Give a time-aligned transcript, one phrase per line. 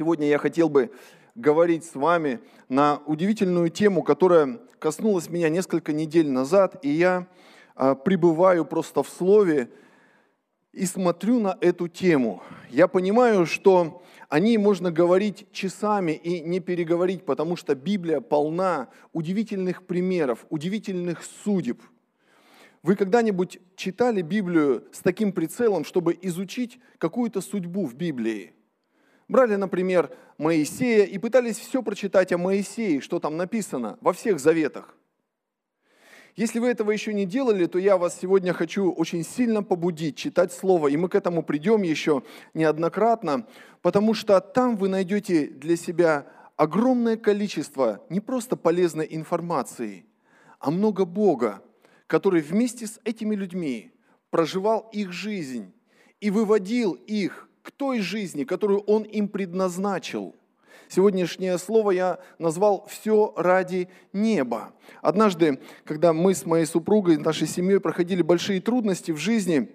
[0.00, 0.90] Сегодня я хотел бы
[1.34, 7.26] говорить с вами на удивительную тему, которая коснулась меня несколько недель назад, и я
[7.74, 9.68] а, пребываю просто в слове
[10.72, 12.42] и смотрю на эту тему.
[12.70, 18.88] Я понимаю, что о ней можно говорить часами и не переговорить, потому что Библия полна
[19.12, 21.82] удивительных примеров, удивительных судеб.
[22.82, 28.54] Вы когда-нибудь читали Библию с таким прицелом, чтобы изучить какую-то судьбу в Библии?
[29.30, 34.96] Брали, например, Моисея и пытались все прочитать о Моисее, что там написано во всех заветах.
[36.34, 40.52] Если вы этого еще не делали, то я вас сегодня хочу очень сильно побудить читать
[40.52, 42.24] Слово, и мы к этому придем еще
[42.54, 43.46] неоднократно,
[43.82, 50.06] потому что там вы найдете для себя огромное количество не просто полезной информации,
[50.58, 51.62] а много Бога,
[52.08, 53.92] который вместе с этими людьми
[54.30, 55.72] проживал их жизнь
[56.18, 60.34] и выводил их к той жизни, которую Он им предназначил.
[60.88, 64.72] Сегодняшнее слово я назвал «все ради неба».
[65.02, 69.70] Однажды, когда мы с моей супругой, нашей семьей проходили большие трудности в жизни,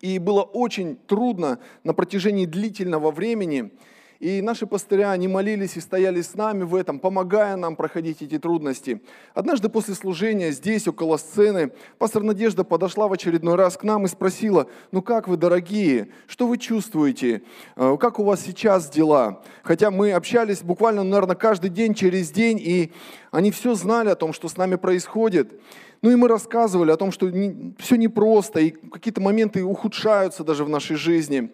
[0.00, 3.72] и было очень трудно на протяжении длительного времени–
[4.22, 8.38] и наши пастыря, они молились и стояли с нами в этом, помогая нам проходить эти
[8.38, 9.02] трудности.
[9.34, 14.08] Однажды после служения здесь, около сцены, пастор Надежда подошла в очередной раз к нам и
[14.08, 17.42] спросила, ну как вы, дорогие, что вы чувствуете,
[17.74, 19.42] э, как у вас сейчас дела?
[19.64, 22.92] Хотя мы общались буквально, наверное, каждый день через день, и
[23.32, 25.60] они все знали о том, что с нами происходит.
[26.00, 30.64] Ну и мы рассказывали о том, что не, все непросто, и какие-то моменты ухудшаются даже
[30.64, 31.50] в нашей жизни.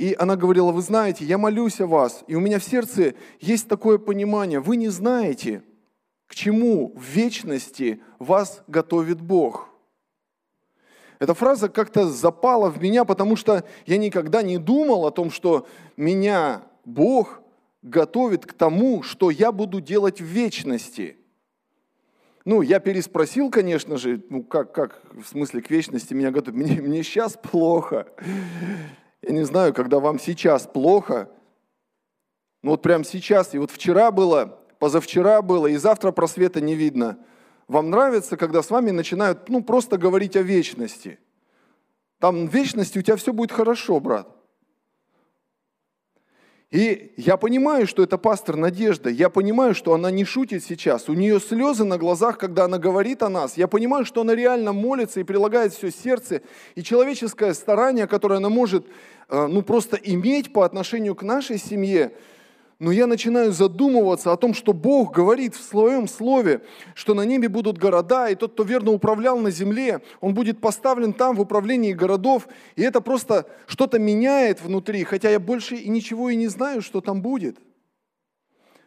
[0.00, 3.68] И она говорила, вы знаете, я молюсь о вас, и у меня в сердце есть
[3.68, 5.62] такое понимание, вы не знаете,
[6.26, 9.68] к чему в вечности вас готовит Бог.
[11.18, 15.66] Эта фраза как-то запала в меня, потому что я никогда не думал о том, что
[15.98, 17.42] меня Бог
[17.82, 21.18] готовит к тому, что я буду делать в вечности.
[22.46, 26.58] Ну, я переспросил, конечно же, ну как, как в смысле к вечности меня готовят?
[26.58, 28.06] Мне, мне сейчас плохо.
[29.22, 31.28] Я не знаю, когда вам сейчас плохо,
[32.62, 37.18] ну вот прямо сейчас, и вот вчера было, позавчера было, и завтра просвета не видно.
[37.68, 41.20] Вам нравится, когда с вами начинают, ну, просто говорить о вечности.
[42.18, 44.28] Там вечности у тебя все будет хорошо, брат.
[46.70, 51.14] И я понимаю, что это пастор Надежда, я понимаю, что она не шутит сейчас, у
[51.14, 55.18] нее слезы на глазах, когда она говорит о нас, я понимаю, что она реально молится
[55.18, 56.42] и прилагает все сердце,
[56.76, 58.86] и человеческое старание, которое она может
[59.28, 62.12] э, ну, просто иметь по отношению к нашей семье,
[62.80, 66.62] но я начинаю задумываться о том, что Бог говорит в своем слове,
[66.94, 71.12] что на небе будут города, и тот, кто верно управлял на земле, он будет поставлен
[71.12, 76.30] там в управлении городов, и это просто что-то меняет внутри, хотя я больше и ничего
[76.30, 77.58] и не знаю, что там будет.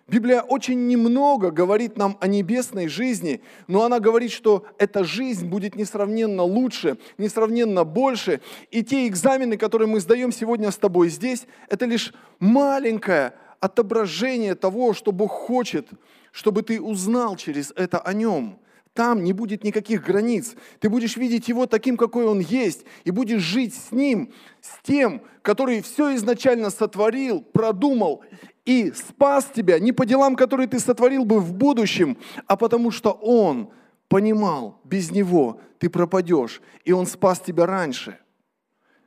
[0.08, 5.76] Библия очень немного говорит нам о небесной жизни, но она говорит, что эта жизнь будет
[5.76, 8.42] несравненно лучше, несравненно больше.
[8.70, 14.94] И те экзамены, которые мы сдаем сегодня с тобой здесь, это лишь маленькая отображение того,
[14.94, 15.88] что Бог хочет,
[16.34, 18.60] чтобы ты узнал через это о Нем.
[18.94, 20.56] Там не будет никаких границ.
[20.82, 25.22] Ты будешь видеть Его таким, какой Он есть, и будешь жить с Ним, с тем,
[25.42, 28.26] который все изначально сотворил, продумал
[28.66, 33.12] и спас тебя не по делам, которые ты сотворил бы в будущем, а потому что
[33.12, 33.70] Он
[34.10, 38.20] понимал, без Него ты пропадешь, и Он спас тебя раньше,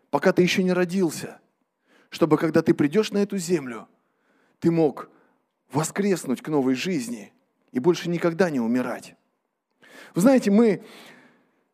[0.09, 1.41] пока ты еще не родился,
[2.09, 3.87] чтобы когда ты придешь на эту землю–
[4.61, 5.11] ты мог
[5.73, 7.33] воскреснуть к новой жизни
[7.73, 9.15] и больше никогда не умирать.
[10.15, 10.83] Вы знаете, мы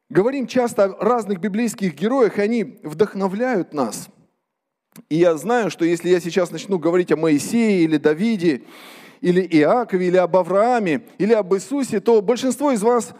[0.08, 4.08] говорим часто о разных библейских героях, и они вдохновляют нас.
[5.08, 8.62] И я знаю, что если я сейчас начну говорить о Моисее или Давиде,
[9.20, 13.14] или Иакове, или об Аврааме, или об Иисусе, то большинство из вас,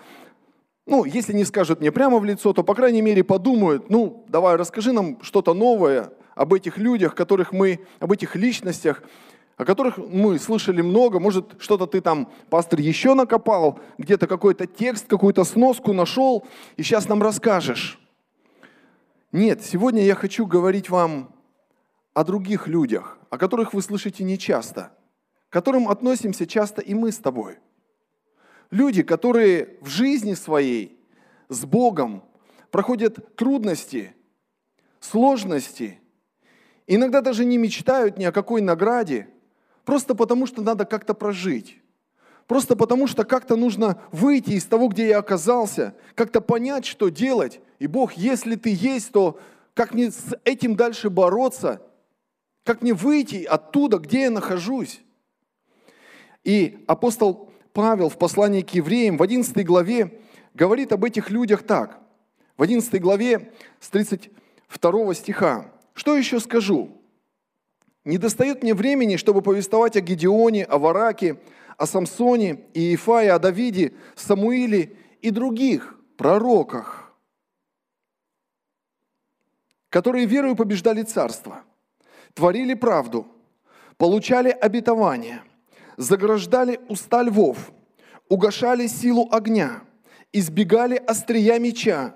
[0.84, 4.56] ну, если не скажут мне прямо в лицо, то, по крайней мере, подумают, ну, давай,
[4.56, 9.02] расскажи нам что-то новое об этих людях, которых мы, об этих личностях,
[9.62, 11.20] о которых мы слышали много.
[11.20, 16.44] Может, что-то ты там, пастор, еще накопал, где-то какой-то текст, какую-то сноску нашел,
[16.76, 18.00] и сейчас нам расскажешь.
[19.30, 21.32] Нет, сегодня я хочу говорить вам
[22.12, 24.92] о других людях, о которых вы слышите нечасто,
[25.48, 27.58] к которым относимся часто и мы с тобой.
[28.70, 30.98] Люди, которые в жизни своей
[31.48, 32.24] с Богом
[32.70, 34.14] проходят трудности,
[34.98, 36.00] сложности,
[36.86, 39.28] иногда даже не мечтают ни о какой награде,
[39.84, 41.78] Просто потому, что надо как-то прожить.
[42.46, 47.60] Просто потому, что как-то нужно выйти из того, где я оказался, как-то понять, что делать.
[47.78, 49.38] И Бог, если ты есть, то
[49.74, 51.82] как мне с этим дальше бороться?
[52.64, 55.00] Как мне выйти оттуда, где я нахожусь?
[56.44, 60.20] И апостол Павел в послании к евреям в 11 главе
[60.54, 62.00] говорит об этих людях так.
[62.56, 65.72] В 11 главе с 32 стиха.
[65.94, 67.01] «Что еще скажу?
[68.04, 71.38] Не достает мне времени, чтобы повествовать о Гедеоне, о Вараке,
[71.76, 77.12] о Самсоне, и Ифае, о Давиде, Самуиле и других пророках,
[79.88, 81.62] которые верою побеждали царство,
[82.34, 83.26] творили правду,
[83.96, 85.42] получали обетование,
[85.96, 87.72] заграждали уста львов,
[88.28, 89.82] угошали силу огня,
[90.32, 92.14] избегали острия меча,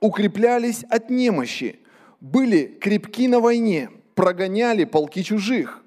[0.00, 1.80] укреплялись от немощи,
[2.20, 5.84] были крепки на войне, прогоняли полки чужих.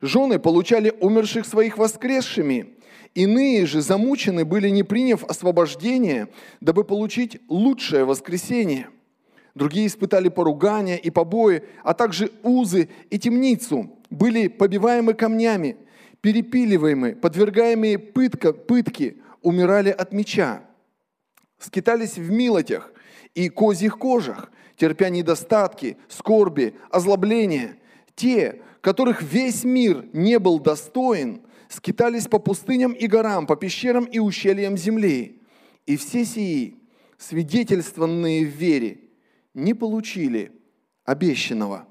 [0.00, 2.72] Жены получали умерших своих воскресшими,
[3.16, 6.28] Иные же замучены были, не приняв освобождение,
[6.60, 8.90] дабы получить лучшее воскресение.
[9.54, 15.78] Другие испытали поругания и побои, а также узы и темницу, были побиваемы камнями,
[16.20, 20.62] перепиливаемы, подвергаемые пытка, пытки, умирали от меча,
[21.58, 22.92] скитались в милотях
[23.34, 27.76] и козьих кожах, терпя недостатки, скорби, озлобления.
[28.14, 34.18] Те, которых весь мир не был достоин, скитались по пустыням и горам, по пещерам и
[34.18, 35.42] ущельям земли.
[35.86, 36.78] И все сии,
[37.18, 39.00] свидетельствованные в вере,
[39.54, 40.52] не получили
[41.04, 41.86] обещанного,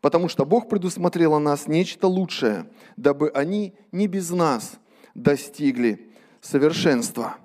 [0.00, 4.78] потому что Бог предусмотрел о нас нечто лучшее, дабы они не без нас
[5.14, 6.10] достигли
[6.40, 7.36] совершенства.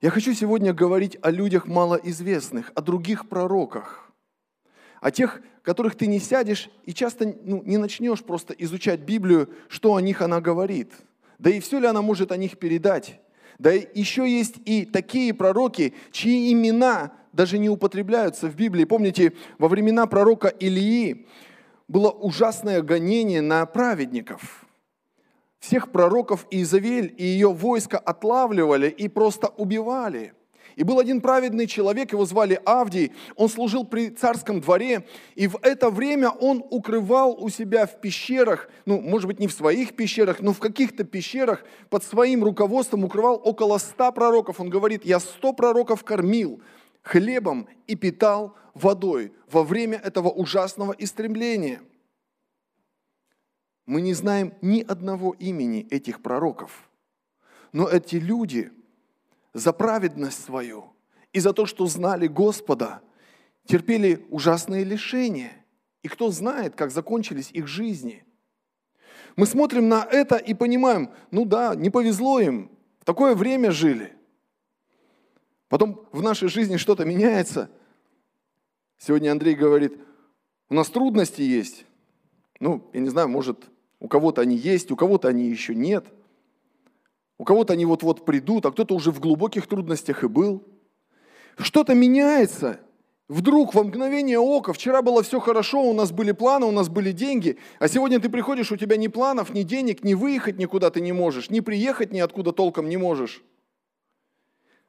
[0.00, 4.03] Я хочу сегодня говорить о людях малоизвестных, о других пророках,
[5.04, 9.94] о тех, которых ты не сядешь и часто ну, не начнешь просто изучать Библию, что
[9.94, 10.92] о них она говорит.
[11.38, 13.20] Да и все ли она может о них передать.
[13.58, 18.84] Да еще есть и такие пророки, чьи имена даже не употребляются в Библии.
[18.84, 21.26] Помните, во времена пророка Илии
[21.86, 24.64] было ужасное гонение на праведников.
[25.58, 30.32] Всех пророков Изавель и ее войско отлавливали и просто убивали–
[30.76, 35.58] и был один праведный человек, его звали Авдий, он служил при царском дворе, и в
[35.62, 40.40] это время он укрывал у себя в пещерах, ну, может быть, не в своих пещерах,
[40.40, 44.60] но в каких-то пещерах под своим руководством укрывал около ста пророков.
[44.60, 46.60] Он говорит, я сто пророков кормил
[47.02, 51.80] хлебом и питал водой во время этого ужасного истребления.
[53.86, 56.88] Мы не знаем ни одного имени этих пророков,
[57.72, 58.72] но эти люди–
[59.54, 60.92] за праведность свою
[61.32, 63.00] и за то, что знали Господа,
[63.64, 65.52] терпели ужасные лишения.
[66.02, 68.24] И кто знает, как закончились их жизни.
[69.36, 72.70] Мы смотрим на это и понимаем, ну да, не повезло им,
[73.00, 74.12] в такое время жили.
[75.68, 77.70] Потом в нашей жизни что-то меняется.
[78.98, 79.98] Сегодня Андрей говорит,
[80.68, 81.86] у нас трудности есть.
[82.60, 83.64] Ну, я не знаю, может,
[83.98, 86.06] у кого-то они есть, у кого-то они еще нет–
[87.38, 90.62] у кого-то они вот-вот придут, а кто-то уже в глубоких трудностях и был.
[91.58, 92.80] Что-то меняется.
[93.26, 97.10] Вдруг, во мгновение ока, вчера было все хорошо, у нас были планы, у нас были
[97.10, 101.00] деньги, а сегодня ты приходишь, у тебя ни планов, ни денег, ни выехать никуда ты
[101.00, 103.42] не можешь, ни приехать никуда толком не можешь.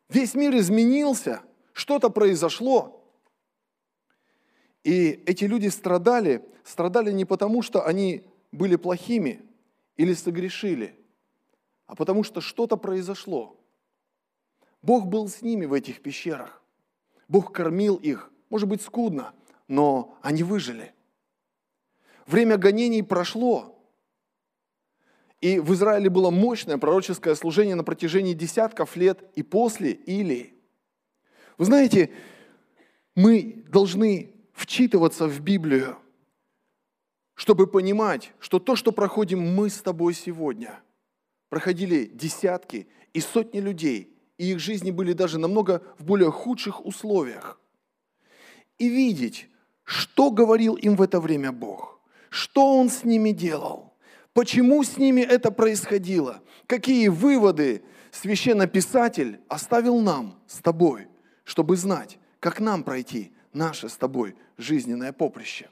[0.09, 3.09] Весь мир изменился, что-то произошло.
[4.83, 9.42] И эти люди страдали, страдали не потому, что они были плохими
[9.95, 11.00] или согрешили–
[11.87, 13.59] а потому что что-то произошло.
[14.81, 16.61] Бог был с ними в этих пещерах.
[17.27, 19.33] Бог кормил их, может быть, скудно,
[19.68, 20.94] но они выжили.
[22.27, 23.71] Время гонений прошло,
[25.42, 30.54] и в Израиле было мощное пророческое служение на протяжении десятков лет и после Илии.
[31.57, 32.11] Вы знаете,
[33.15, 35.97] мы должны вчитываться в Библию,
[37.35, 40.80] чтобы понимать, что то, что проходим мы с тобой сегодня–
[41.49, 47.59] проходили десятки и сотни людей, и их жизни были даже намного в более худших условиях.
[48.78, 49.47] И видеть,
[49.83, 53.94] что говорил им в это время Бог, что Он с ними делал,
[54.33, 61.07] почему с ними это происходило, какие выводы священнописатель оставил нам с тобой,
[61.44, 65.69] чтобы знать, как нам пройти наше с тобой жизненное поприще.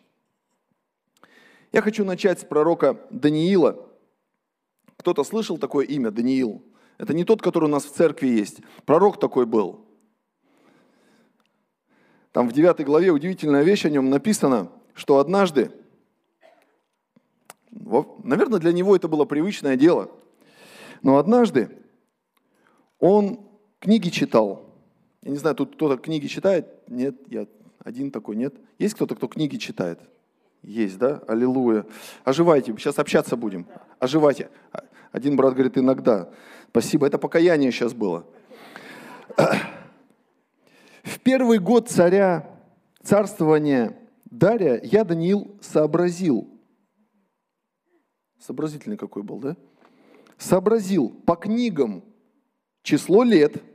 [1.71, 3.89] Я хочу начать с пророка Даниила,
[4.97, 6.63] кто-то слышал такое имя, Даниил?
[6.97, 8.59] Это не тот, который у нас в церкви есть.
[8.85, 9.85] Пророк такой был.
[12.31, 15.71] Там в 9 главе удивительная вещь о нем написана, что однажды,
[17.71, 20.09] наверное, для него это было привычное дело,
[21.01, 21.69] но однажды
[22.99, 23.47] он
[23.79, 24.69] книги читал.
[25.21, 26.67] Я не знаю, тут кто-то книги читает?
[26.87, 27.47] Нет, я
[27.79, 28.55] один такой, нет.
[28.79, 29.99] Есть кто-то, кто книги читает?
[30.63, 31.21] Есть, да?
[31.27, 31.85] Аллилуйя.
[32.23, 33.67] Оживайте, сейчас общаться будем.
[33.99, 34.49] Оживайте.
[35.11, 36.29] Один брат говорит, иногда.
[36.69, 38.25] Спасибо, это покаяние сейчас было.
[41.03, 42.49] В первый год царя
[43.03, 46.49] царствования Дария я, Даниил, сообразил.
[48.39, 49.57] Сообразительный какой был, да?
[50.37, 52.03] Сообразил по книгам
[52.81, 53.61] число лет–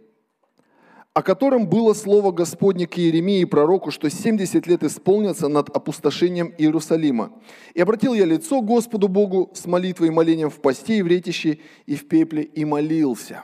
[1.19, 7.33] о котором было слово Господне к Иеремии пророку, что 70 лет исполнится над опустошением Иерусалима.
[7.75, 11.59] И обратил я лицо Господу Богу с молитвой и молением в посте и в ретище
[11.87, 13.43] и в пепле и молился.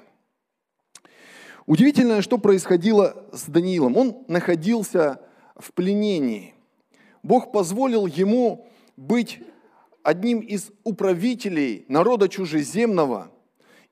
[1.66, 3.96] Удивительное, что происходило с Даниилом.
[3.96, 5.20] Он находился
[5.56, 6.54] в пленении.
[7.24, 9.40] Бог позволил ему быть
[10.04, 13.32] одним из управителей народа чужеземного,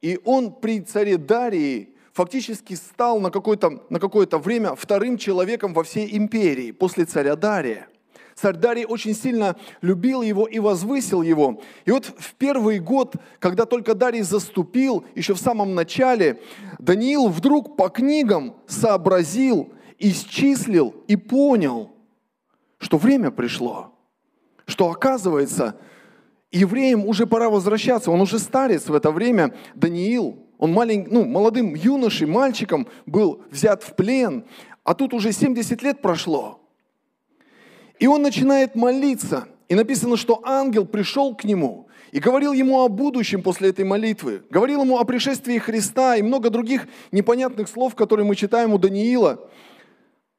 [0.00, 5.82] и он при царе Дарии фактически стал на какое-то, на какое-то время вторым человеком во
[5.82, 7.88] всей империи после царя Дария.
[8.34, 11.60] Царь Дарий очень сильно любил его и возвысил его.
[11.84, 16.40] И вот в первый год, когда только Дарий заступил, еще в самом начале,
[16.78, 21.90] Даниил вдруг по книгам сообразил, исчислил и понял,
[22.78, 23.92] что время пришло,
[24.66, 25.76] что оказывается,
[26.50, 31.74] евреям уже пора возвращаться, он уже старец в это время, Даниил, он малень, ну, молодым
[31.74, 34.44] юношей, мальчиком был взят в плен,
[34.84, 36.60] а тут уже 70 лет прошло.
[37.98, 39.48] И он начинает молиться.
[39.68, 44.44] И написано, что ангел пришел к нему и говорил ему о будущем после этой молитвы.
[44.50, 49.40] Говорил ему о пришествии Христа и много других непонятных слов, которые мы читаем у Даниила.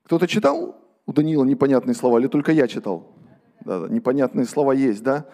[0.06, 3.12] Кто-то читал у Даниила непонятные слова или только я читал?
[3.60, 5.26] Да, да, непонятные слова есть, да?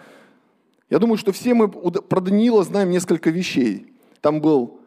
[0.90, 3.94] Я думаю, что все мы про Даниила знаем несколько вещей.
[4.22, 4.79] Там был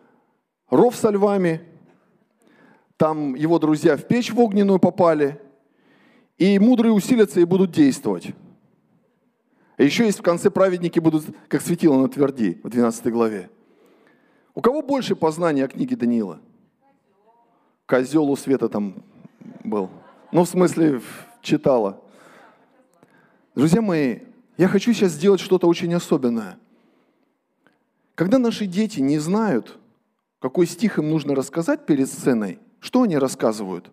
[0.72, 1.60] ров со львами,
[2.96, 5.38] там его друзья в печь в огненную попали,
[6.38, 8.30] и мудрые усилятся и будут действовать.
[9.76, 13.50] А еще есть в конце праведники будут, как светило на тверди, в 12 главе.
[14.54, 16.40] У кого больше познания о книге Даниила?
[17.86, 19.02] Козел у света там
[19.64, 19.90] был.
[20.30, 21.02] Ну, в смысле,
[21.42, 22.00] читала.
[23.54, 24.20] Друзья мои,
[24.56, 26.58] я хочу сейчас сделать что-то очень особенное.
[28.14, 29.78] Когда наши дети не знают,
[30.42, 33.92] какой стих им нужно рассказать перед сценой, что они рассказывают?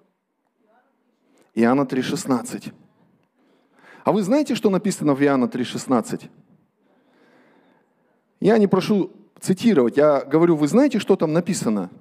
[1.53, 2.73] Иоанна 3,16.
[4.03, 6.27] А вы знаете, что написано в Иоанна 3,16?
[8.39, 11.91] Я не прошу цитировать, я говорю, вы знаете, что там написано?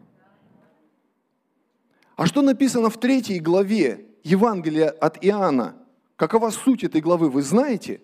[2.16, 5.76] А что написано в третьей главе Евангелия от Иоанна?
[6.16, 8.00] Какова суть этой главы, вы знаете?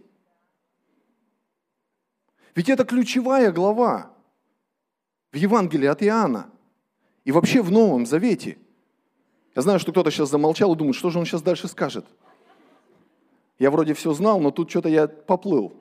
[2.55, 4.14] Ведь это ключевая глава
[5.35, 6.49] в Евангелии от Иоанна
[7.25, 8.57] и вообще в Новом Завете.
[9.57, 12.07] Я знаю, что кто-то сейчас замолчал и думает, что же он сейчас дальше скажет.
[13.59, 15.75] Я вроде все знал, но тут что-то я поплыл.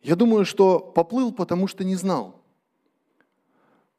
[0.00, 2.40] Я думаю, что поплыл, потому что не знал.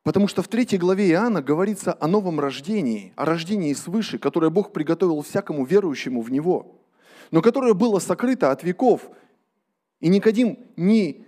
[0.03, 4.71] Потому что в третьей главе Иоанна говорится о новом рождении, о рождении свыше, которое Бог
[4.71, 6.79] приготовил всякому верующему в Него,
[7.31, 9.09] но которое было сокрыто от веков.
[9.99, 11.25] И Никодим не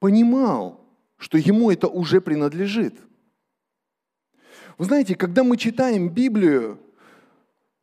[0.00, 0.81] понимал,
[1.22, 2.96] что ему это уже принадлежит.
[4.76, 6.80] Вы знаете, когда мы читаем Библию,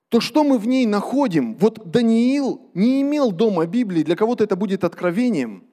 [0.10, 1.55] то что мы в ней находим?
[1.55, 5.63] Вот Даниил не имел дома Библии, для кого-то это будет откровением.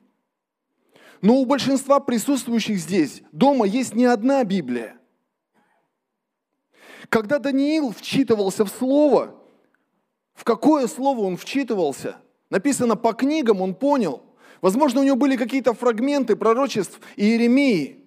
[1.20, 5.00] Но у большинства присутствующих здесь дома есть не одна Библия.
[7.08, 9.34] Когда Даниил вчитывался в Слово,
[10.34, 12.18] в какое Слово он вчитывался?
[12.48, 14.22] Написано по книгам, он понял.
[14.62, 18.00] Возможно, у него были какие-то фрагменты пророчеств Иеремии.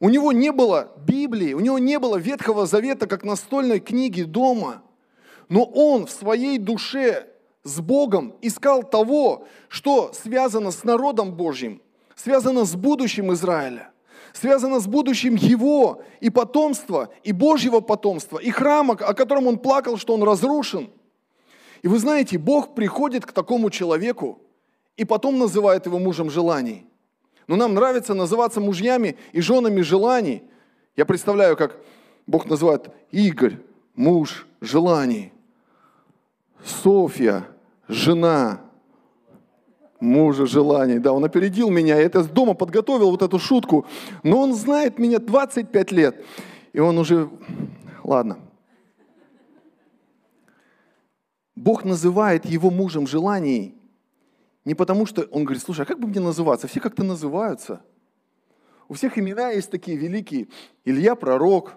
[0.00, 4.82] У него не было Библии, у него не было Ветхого Завета, как настольной книги дома.
[5.48, 7.28] Но он в своей душе
[7.62, 11.80] с Богом искал того, что связано с народом Божьим,
[12.14, 13.90] связано с будущим Израиля,
[14.32, 19.96] связано с будущим его и потомства, и Божьего потомства, и храма, о котором он плакал,
[19.96, 20.90] что он разрушен.
[21.82, 24.43] И вы знаете, Бог приходит к такому человеку,
[24.96, 26.86] и потом называет его мужем желаний.
[27.46, 30.42] Но нам нравится называться мужьями и женами желаний.
[30.96, 31.76] Я представляю, как
[32.26, 33.58] Бог называет Игорь,
[33.94, 35.32] муж желаний.
[36.64, 37.46] Софья,
[37.88, 38.60] жена
[40.00, 40.98] мужа желаний.
[40.98, 43.86] Да, он опередил меня, я это с дома подготовил вот эту шутку.
[44.22, 46.24] Но он знает меня 25 лет.
[46.72, 47.28] И он уже...
[48.02, 48.38] Ладно.
[51.56, 53.74] Бог называет его мужем желаний
[54.64, 56.66] не потому, что он говорит, слушай, а как бы мне называться?
[56.66, 57.82] Все как-то называются.
[58.88, 60.48] У всех имена есть такие великие.
[60.84, 61.74] Илья пророк,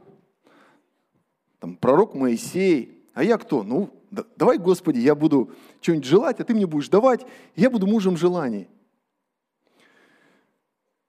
[1.60, 3.04] там, пророк Моисей.
[3.14, 3.64] А я кто?
[3.64, 5.52] Ну, давай, Господи, я буду
[5.82, 7.26] что-нибудь желать, а ты мне будешь давать,
[7.56, 8.70] я буду мужем желаний.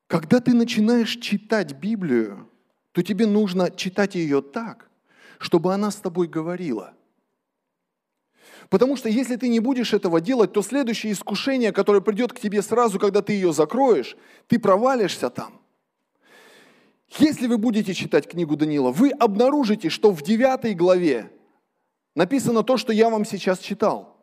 [0.07, 2.49] Когда ты начинаешь читать Библию,
[2.93, 4.89] то тебе нужно читать ее так,
[5.39, 6.95] чтобы она с тобой говорила.
[8.71, 12.61] Потому что если ты не будешь этого делать, то следующее искушение, которое придет к тебе
[12.61, 15.61] сразу, когда ты ее закроешь, ты провалишься там.
[17.19, 21.31] Если вы будете читать книгу Даниила, вы обнаружите, что в 9 главе
[22.15, 24.19] написано то, что я вам сейчас читал.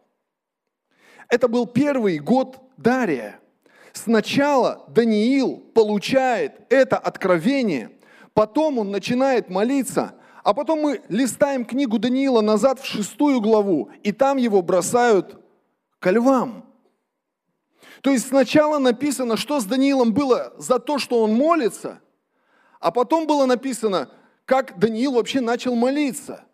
[1.27, 3.39] Это был первый год Дария.
[3.93, 7.89] Сначала Даниил получает это откровение,
[8.33, 10.13] потом он начинает молиться,
[10.45, 15.37] а потом мы листаем книгу Даниила назад в шестую главу, и там его бросают
[15.99, 16.65] ко львам.
[18.01, 21.99] То есть сначала написано, что с Даниилом было за то, что он молится–
[22.85, 24.11] а потом было написано,
[24.45, 26.45] как Даниил вообще начал молиться.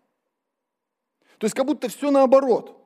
[1.36, 2.78] То есть как будто все наоборот.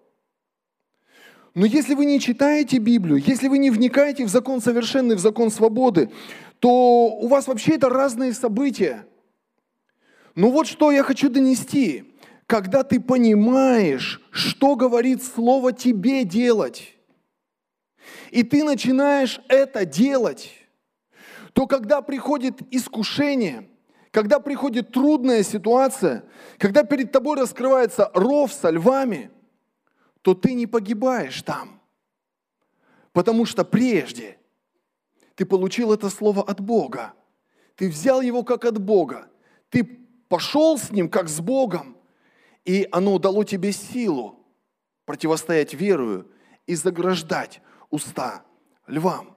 [1.54, 5.52] Но если вы не читаете Библию, если вы не вникаете в закон совершенный, в закон
[5.52, 6.10] свободы,
[6.58, 9.06] то у вас вообще это разные события.
[10.36, 12.12] Но вот что я хочу донести.
[12.46, 16.94] Когда ты понимаешь, что говорит Слово тебе делать,
[18.30, 20.52] и ты начинаешь это делать,
[21.54, 23.68] то когда приходит искушение,
[24.12, 26.22] когда приходит трудная ситуация,
[26.58, 29.30] когда перед тобой раскрывается ров со львами,
[30.22, 31.80] то ты не погибаешь там.
[33.12, 34.38] Потому что прежде
[35.34, 37.14] ты получил это слово от Бога.
[37.74, 39.28] Ты взял его как от Бога.
[39.70, 41.96] Ты пошел с ним как с Богом.
[42.64, 44.40] И оно дало тебе силу
[45.04, 46.30] противостоять верою
[46.66, 48.44] и заграждать уста
[48.86, 49.36] львам.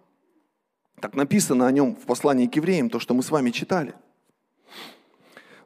[0.99, 3.93] Так написано о нем в послании к евреям, то, что мы с вами читали.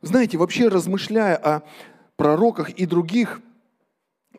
[0.02, 1.64] Знаете, вообще размышляя о
[2.18, 3.42] пророках и других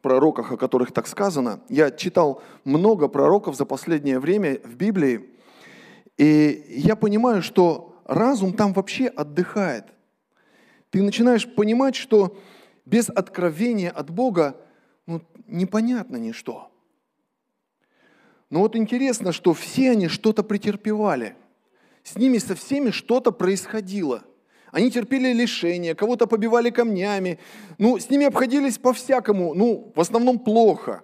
[0.02, 5.30] пророках, о которых так сказано, я читал много пророков за последнее время в Библии,
[6.18, 9.86] и я понимаю, что разум там вообще отдыхает.
[10.94, 12.38] Ты начинаешь понимать, что
[12.86, 14.56] без откровения от Бога
[15.06, 16.70] ну, непонятно ничто.
[18.48, 21.34] Но вот интересно, что все они что-то претерпевали.
[22.04, 24.22] С ними со всеми что-то происходило.
[24.70, 27.40] Они терпели лишения, кого-то побивали камнями.
[27.78, 31.02] Ну, с ними обходились по-всякому, ну, в основном плохо.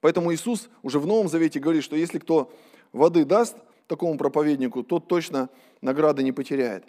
[0.00, 2.50] Поэтому Иисус уже в Новом Завете говорит, что если кто
[2.94, 3.58] воды даст
[3.88, 5.50] такому проповеднику, тот точно
[5.82, 6.86] награды не потеряет.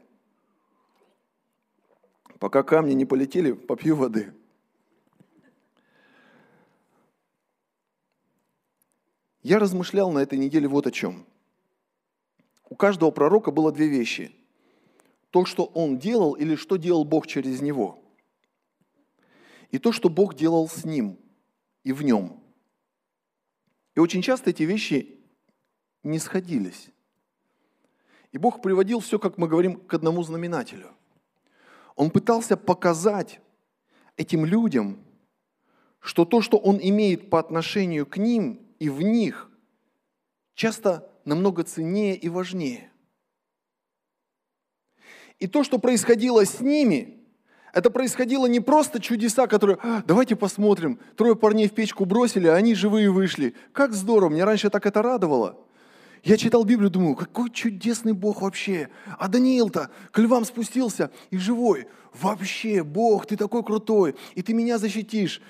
[2.40, 4.34] Пока камни не полетели, попью воды.
[9.44, 11.26] Я размышлял на этой неделе вот о чем.
[12.70, 14.32] У каждого пророка было две вещи.
[15.32, 18.02] То, что он делал, или что делал Бог через него.
[19.72, 21.18] И то, что Бог делал с ним
[21.84, 22.42] и в нем.
[23.96, 25.20] И очень часто эти вещи
[26.04, 26.90] не сходились.
[28.32, 30.96] И Бог приводил все, как мы говорим, к одному знаменателю.
[32.00, 33.42] Он пытался показать
[34.16, 35.04] этим людям,
[36.00, 39.52] что то, что Он имеет по отношению к ним, и в них
[40.56, 42.90] часто намного ценнее и важнее.
[45.40, 47.20] И то, что происходило с ними,
[47.74, 52.56] это происходило не просто чудеса, которые, а, давайте посмотрим, трое парней в печку бросили, а
[52.56, 53.56] они живые вышли.
[53.74, 55.58] Как здорово, меня раньше так это радовало.
[56.24, 58.90] Я читал Библию, думаю, какой чудесный Бог вообще.
[59.18, 61.88] А Даниил-то к львам спустился и живой.
[62.14, 65.42] Вообще, Бог, ты такой крутой, и ты меня защитишь.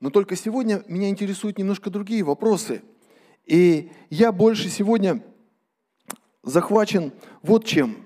[0.00, 2.82] Но только сегодня меня интересуют немножко другие вопросы.
[3.46, 5.24] И я больше сегодня
[6.42, 7.96] захвачен вот чем.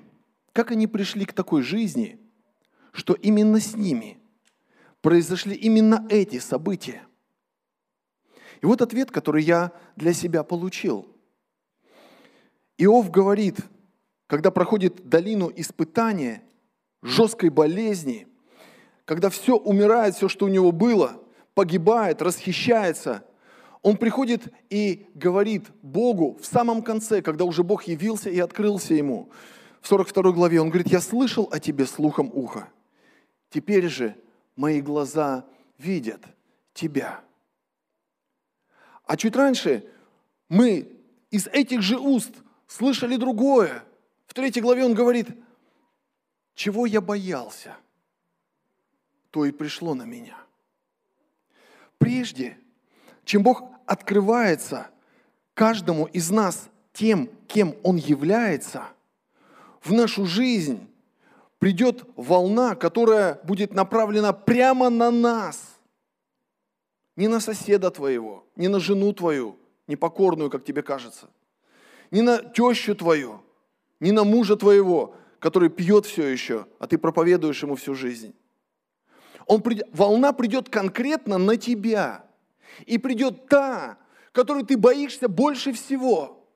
[0.53, 2.21] Как они пришли к такой жизни,
[2.93, 4.19] что именно с ними
[5.01, 7.08] произошли именно эти события.
[8.61, 11.07] И вот ответ, который я для себя получил.
[12.77, 13.59] Иов говорит,
[14.27, 16.43] когда проходит долину испытания,
[17.03, 18.27] жесткой болезни,
[19.05, 21.23] когда все умирает, все, что у него было–
[21.59, 23.25] погибает, расхищается,
[23.83, 29.29] он приходит и говорит Богу в самом конце, когда уже Бог явился и открылся ему.
[29.81, 32.69] В 42 главе он говорит, я слышал о тебе слухом уха.
[33.51, 34.15] Теперь же
[34.55, 35.47] мои глаза
[35.79, 36.21] видят
[36.75, 37.23] тебя.
[39.09, 39.85] А чуть раньше
[40.49, 40.89] мы
[41.33, 42.31] из этих же уст
[42.69, 43.83] слышали другое.
[44.29, 45.27] В третьей главе он говорит,
[46.55, 47.77] чего я боялся,
[49.31, 50.37] то и пришло на меня
[51.99, 52.57] прежде,
[53.25, 54.89] чем Бог открывается
[55.55, 58.85] каждому из нас тем, кем Он является,
[59.83, 60.89] в нашу жизнь
[61.59, 65.78] придет волна, которая будет направлена прямо на нас.
[67.19, 69.57] Не на соседа твоего, не на жену твою,
[69.89, 71.29] непокорную, как тебе кажется,
[72.13, 73.43] не на тещу твою,
[73.99, 78.37] не на мужа твоего, который пьет все еще, а ты проповедуешь ему всю жизнь.
[79.47, 82.25] Он придет, волна придет конкретно на тебя.
[82.87, 83.99] И придет та,
[84.31, 86.47] которую ты боишься больше всего.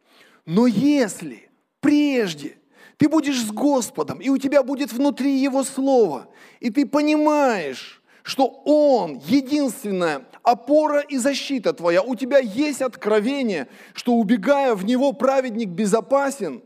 [0.47, 2.57] Но если прежде
[2.99, 6.29] ты будешь с Господом, и у тебя будет внутри Его Слово,
[6.61, 12.03] и ты понимаешь, что Он единственная опора и защита твоя.
[12.03, 16.63] У тебя есть откровение, что убегая в Него праведник безопасен.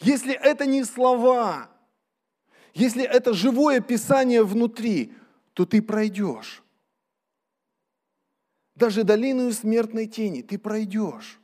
[0.00, 1.68] Если это не слова,
[2.74, 5.12] если это живое Писание внутри,
[5.54, 6.62] то ты пройдешь.
[8.74, 11.38] Даже долину смертной тени ты пройдешь.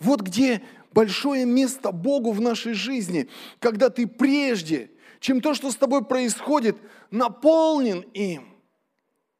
[0.00, 3.28] Вот где большое место Богу в нашей жизни,
[3.60, 4.90] когда ты прежде,
[5.22, 6.76] чем то, что с тобой происходит,
[7.12, 8.48] наполнен им,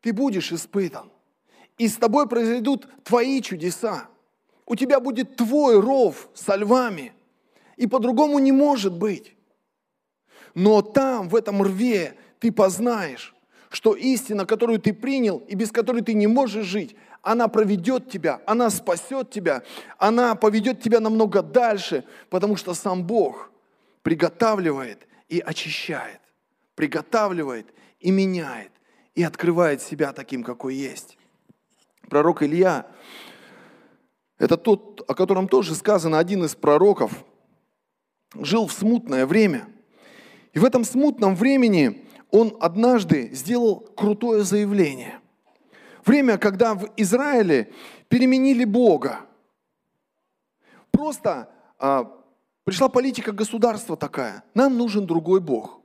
[0.00, 1.10] ты будешь испытан.
[1.76, 4.08] И с тобой произойдут твои чудеса.
[4.64, 7.12] У тебя будет твой ров со львами.
[7.76, 9.34] И по-другому не может быть.
[10.54, 13.34] Но там, в этом рве, ты познаешь,
[13.68, 18.40] что истина, которую ты принял и без которой ты не можешь жить, она проведет тебя,
[18.46, 19.64] она спасет тебя,
[19.98, 23.50] она поведет тебя намного дальше, потому что сам Бог
[24.02, 26.20] приготавливает и очищает,
[26.74, 28.70] приготавливает и меняет,
[29.14, 31.16] и открывает себя таким, какой есть.
[32.10, 32.86] Пророк Илья,
[34.36, 37.24] это тот, о котором тоже сказано, один из пророков,
[38.34, 39.70] жил в смутное время.
[40.52, 45.18] И в этом смутном времени он однажды сделал крутое заявление.
[46.04, 47.72] Время, когда в Израиле
[48.08, 49.20] переменили Бога.
[50.90, 52.21] Просто а,
[52.64, 54.44] пришла политика государства такая.
[54.54, 55.82] Нам нужен другой Бог.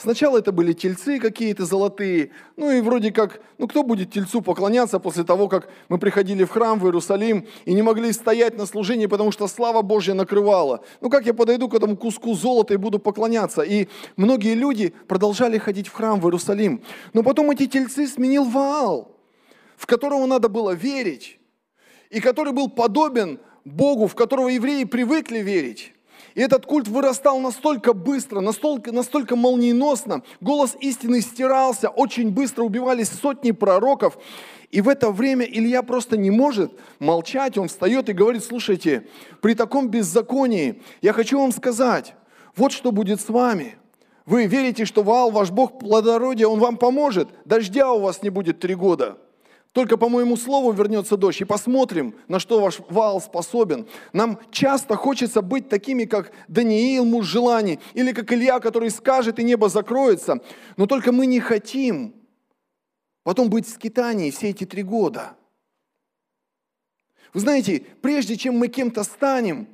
[0.00, 5.00] Сначала это были тельцы какие-то золотые, ну и вроде как, ну кто будет тельцу поклоняться
[5.00, 9.06] после того, как мы приходили в храм в Иерусалим и не могли стоять на служении,
[9.06, 10.84] потому что слава Божья накрывала.
[11.00, 13.62] Ну как я подойду к этому куску золота и буду поклоняться?
[13.62, 16.80] И многие люди продолжали ходить в храм в Иерусалим.
[17.12, 19.16] Но потом эти тельцы сменил Ваал,
[19.76, 21.40] в которого надо было верить,
[22.10, 23.40] и который был подобен
[23.72, 25.92] Богу, в которого евреи привыкли верить.
[26.34, 33.08] И этот культ вырастал настолько быстро, настолько, настолько молниеносно, голос истины стирался, очень быстро убивались
[33.08, 34.18] сотни пророков.
[34.70, 39.08] И в это время Илья просто не может молчать, он встает и говорит, слушайте,
[39.40, 42.14] при таком беззаконии я хочу вам сказать,
[42.54, 43.76] вот что будет с вами.
[44.26, 48.60] Вы верите, что Ваал, ваш Бог плодородия, он вам поможет, дождя у вас не будет
[48.60, 49.16] три года.
[49.72, 53.86] Только по моему слову вернется дождь, и посмотрим, на что ваш вал способен.
[54.12, 59.44] Нам часто хочется быть такими, как Даниил, муж желаний, или как Илья, который скажет, и
[59.44, 60.42] небо закроется.
[60.76, 62.14] Но только мы не хотим
[63.24, 65.36] потом быть в скитании все эти три года.
[67.34, 69.68] Вы знаете, прежде чем мы кем-то станем,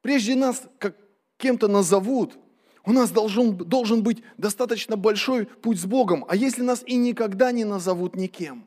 [0.00, 0.96] прежде нас как
[1.38, 2.38] кем-то назовут,
[2.86, 6.24] у нас должен, должен быть достаточно большой путь с Богом.
[6.28, 8.66] А если нас и никогда не назовут никем?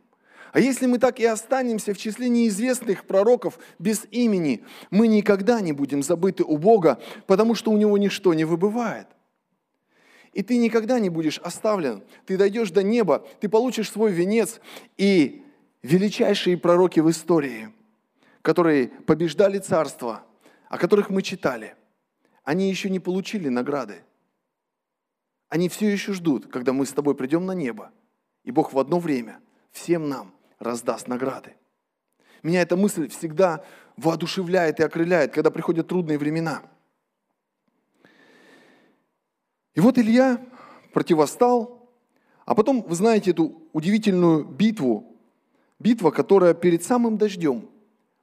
[0.54, 5.74] А если мы так и останемся в числе неизвестных пророков без имени, мы никогда не
[5.74, 9.08] будем забыты у Бога, потому что у Него ничто не выбывает.
[10.34, 12.04] И ты никогда не будешь оставлен.
[12.26, 14.60] Ты дойдешь до неба, ты получишь свой венец.
[14.98, 15.44] И
[15.84, 17.70] величайшие пророки в истории,
[18.42, 20.24] которые побеждали царство,
[20.70, 21.76] о которых мы читали,
[22.48, 24.06] они еще не получили награды.
[25.50, 27.92] Они все еще ждут, когда мы с тобой придем на небо,
[28.46, 31.58] и Бог в одно время всем нам раздаст награды.
[32.44, 33.66] Меня эта мысль всегда
[33.98, 36.62] воодушевляет и окрыляет, когда приходят трудные времена.
[39.74, 40.40] И вот Илья
[40.94, 41.92] противостал,
[42.46, 45.18] а потом, вы знаете эту удивительную битву,
[45.80, 47.70] битва, которая перед самым дождем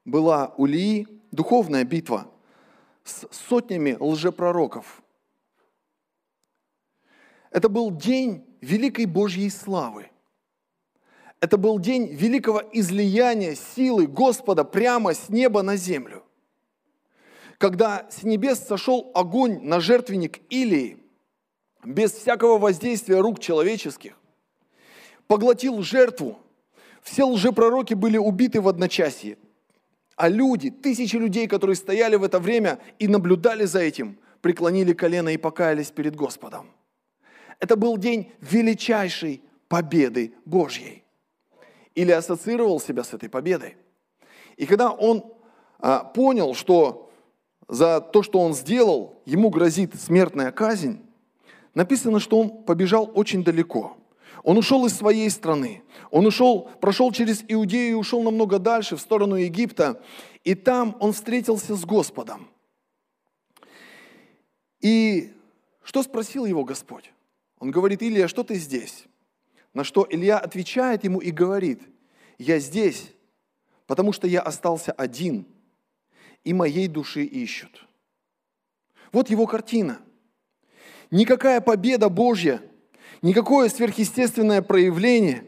[0.07, 2.31] была у Ильи, духовная битва
[3.05, 5.03] с сотнями лжепророков–
[7.55, 10.11] это был день великой Божьей славы.
[11.39, 16.25] Это был день великого излияния силы Господа прямо с неба на землю.
[17.59, 20.99] Когда с небес сошел огонь на жертвенник Илии,
[21.85, 24.19] без всякого воздействия рук человеческих,
[25.29, 26.37] поглотил жертву.
[27.03, 29.39] Все лжепророки были убиты в одночасье.
[30.17, 35.31] А люди, тысячи людей, которые стояли в это время и наблюдали за этим, преклонили колено
[35.31, 36.71] и покаялись перед Господом.
[37.59, 41.05] Это был день величайшей победы Божьей.
[41.95, 43.77] Или ассоциировал себя с этой победой.
[44.57, 45.33] И когда он
[45.79, 47.11] а, понял, что
[47.69, 51.01] за то, что он сделал, ему грозит смертная казнь,
[51.75, 53.97] написано, что он побежал очень далеко.
[54.45, 55.83] Он ушел из своей страны.
[56.11, 60.03] Он ушел, прошел через Иудею и ушел намного дальше, в сторону Египта.
[60.45, 62.49] И там он встретился с Господом.
[64.81, 65.33] И
[65.83, 67.11] что спросил его Господь?
[67.59, 69.07] Он говорит, Илья, что ты здесь?
[69.73, 71.81] На что Илья отвечает ему и говорит,
[72.37, 73.13] я здесь,
[73.87, 75.47] потому что я остался один,
[76.45, 77.87] и моей души ищут.
[79.11, 80.03] Вот его картина.
[81.11, 82.61] Никакая победа Божья,
[83.25, 85.45] никакое сверхъестественное проявление,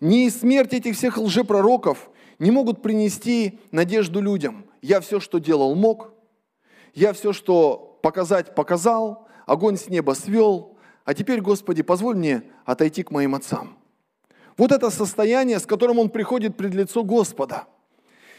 [0.00, 4.64] ни смерть этих всех лжепророков не могут принести надежду людям.
[4.80, 6.14] Я все, что делал, мог.
[6.94, 9.28] Я все, что показать, показал.
[9.44, 10.78] Огонь с неба свел.
[11.04, 13.76] А теперь, Господи, позволь мне отойти к моим отцам.
[14.56, 17.66] Вот это состояние, с которым он приходит пред лицо Господа.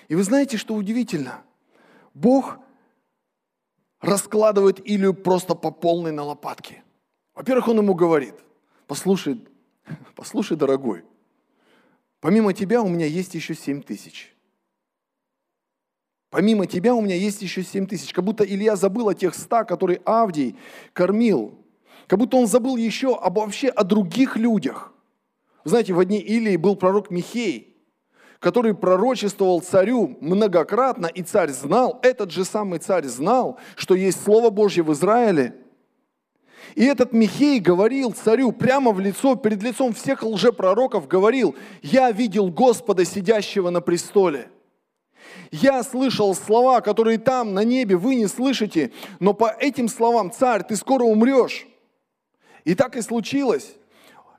[0.08, 1.44] И вы знаете, что удивительно?
[2.16, 2.58] Бог
[4.00, 6.82] раскладывает Илью просто по полной на лопатки.
[7.36, 8.34] Во-первых, он ему говорит,
[8.92, 9.40] послушай,
[10.18, 11.06] послушай, дорогой,
[12.20, 14.36] помимо тебя у меня есть еще семь тысяч.
[16.30, 18.12] Помимо тебя у меня есть еще семь тысяч.
[18.12, 20.58] Как будто Илья забыл о тех ста, которые Авдий
[20.92, 21.58] кормил.
[22.08, 24.94] Как будто он забыл еще об, вообще о других людях.
[25.64, 27.78] Знаете, в дни Илии был пророк Михей,
[28.40, 34.50] который пророчествовал царю многократно, и царь знал, этот же самый царь знал, что есть Слово
[34.50, 35.61] Божье в Израиле.
[36.76, 42.50] И этот Михей говорил царю прямо в лицо, перед лицом всех лжепророков, говорил, «Я видел
[42.50, 44.50] Господа, сидящего на престоле».
[45.52, 50.64] Я слышал слова, которые там, на небе, вы не слышите, но по этим словам, царь,
[50.64, 51.68] ты скоро умрешь.
[52.64, 53.76] И так и случилось.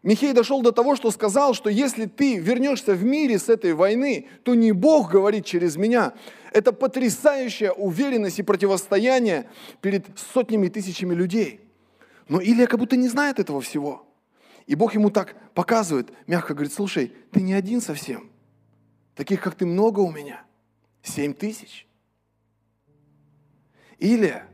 [0.03, 4.27] Михей дошел до того, что сказал, что если ты вернешься в мире с этой войны,
[4.43, 6.15] то не Бог говорит через меня.
[6.53, 9.49] Это потрясающая уверенность и противостояние
[9.81, 11.61] перед сотнями тысячами людей.
[12.33, 14.07] Но Илья как будто не знает этого всего.
[14.67, 18.31] И Бог ему так показывает, мягко говорит, слушай, ты не один совсем.
[19.15, 20.43] Таких, как ты, много у меня.
[21.03, 21.87] Семь тысяч.
[23.99, 24.47] Илья,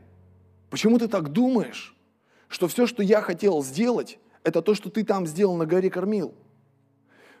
[0.69, 1.95] почему ты так думаешь,
[2.49, 6.35] что все, что я хотел сделать, это то, что ты там сделал на горе кормил.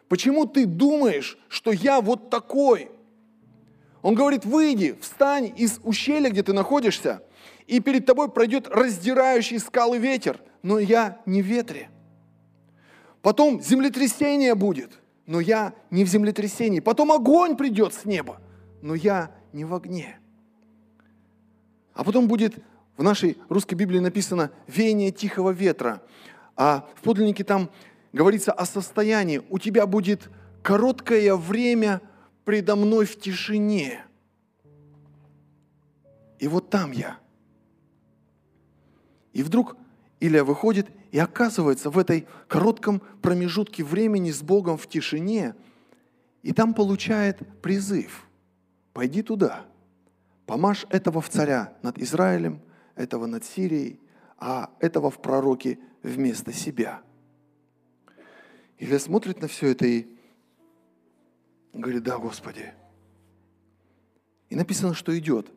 [0.07, 2.89] Почему ты думаешь, что я вот такой?
[4.01, 7.23] Он говорит, выйди, встань из ущелья, где ты находишься,
[7.69, 11.89] и перед тобой пройдет раздирающий скалы ветер, но я не в ветре.
[13.21, 16.79] Потом землетрясение будет, но я не в землетрясении.
[16.79, 18.41] Потом огонь придет с неба,
[18.81, 20.19] но я не в огне.
[21.93, 22.55] А потом будет
[22.97, 26.01] в нашей русской Библии написано «веяние тихого ветра».
[26.55, 27.69] А в подлиннике там
[28.13, 29.43] говорится о состоянии.
[29.49, 30.29] У тебя будет
[30.63, 32.01] короткое время
[32.45, 34.03] предо мной в тишине.
[36.39, 37.19] И вот там я.
[39.33, 39.75] И вдруг
[40.19, 45.55] Илья выходит и оказывается в этой коротком промежутке времени с Богом в тишине,
[46.41, 48.27] и там получает призыв.
[48.93, 49.65] Пойди туда,
[50.45, 52.61] помажь этого в царя над Израилем,
[52.95, 53.99] этого над Сирией,
[54.37, 57.01] а этого в пророке вместо себя.
[58.77, 60.07] Илья смотрит на все это и
[61.73, 62.73] говорит, да, Господи.
[64.49, 65.51] И написано, что идет.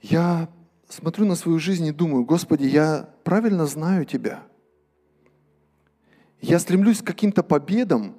[0.00, 0.48] Я
[0.94, 4.44] смотрю на свою жизнь и думаю, Господи, я правильно знаю Тебя.
[6.40, 8.16] Я стремлюсь к каким-то победам.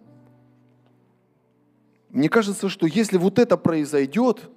[2.09, 4.49] Мне кажется, что если вот это произойдет,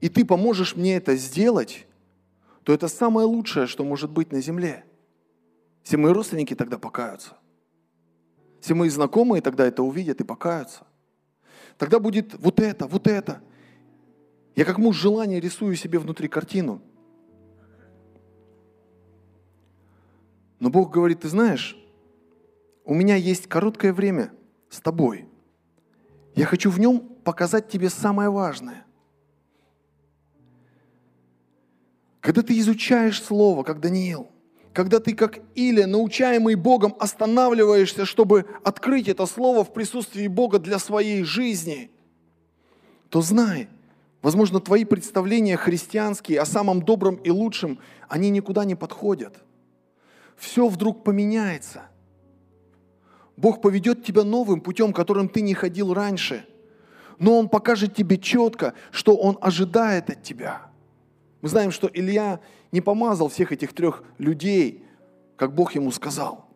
[0.00, 1.86] и Ты поможешь мне это сделать,
[2.64, 4.84] то это самое лучшее, что может быть на земле.
[5.82, 7.36] Все мои родственники тогда покаются.
[8.60, 10.86] Все мои знакомые тогда это увидят и покаются.
[11.78, 13.40] Тогда будет вот это, вот это.
[14.54, 16.82] Я как муж желания рисую себе внутри картину.
[20.60, 21.76] Но Бог говорит, ты знаешь,
[22.84, 24.32] у меня есть короткое время
[24.68, 25.26] с тобой.
[26.34, 28.86] Я хочу в нем показать тебе самое важное–
[32.22, 34.28] Когда ты изучаешь Слово, как Даниил,
[34.72, 40.78] когда ты, как Илия, научаемый Богом, останавливаешься, чтобы открыть это Слово в присутствии Бога для
[40.78, 41.90] своей жизни,
[43.10, 43.68] то знай,
[44.22, 49.36] возможно, твои представления христианские о самом добром и лучшем, они никуда не подходят.
[50.36, 51.82] Все вдруг поменяется.
[53.36, 56.46] Бог поведет тебя новым путем, которым ты не ходил раньше.
[57.18, 60.66] Но Он покажет тебе четко, что Он ожидает от тебя–
[61.42, 64.84] мы знаем, что Илья не помазал всех этих трех людей,
[65.36, 66.48] как Бог ему сказал.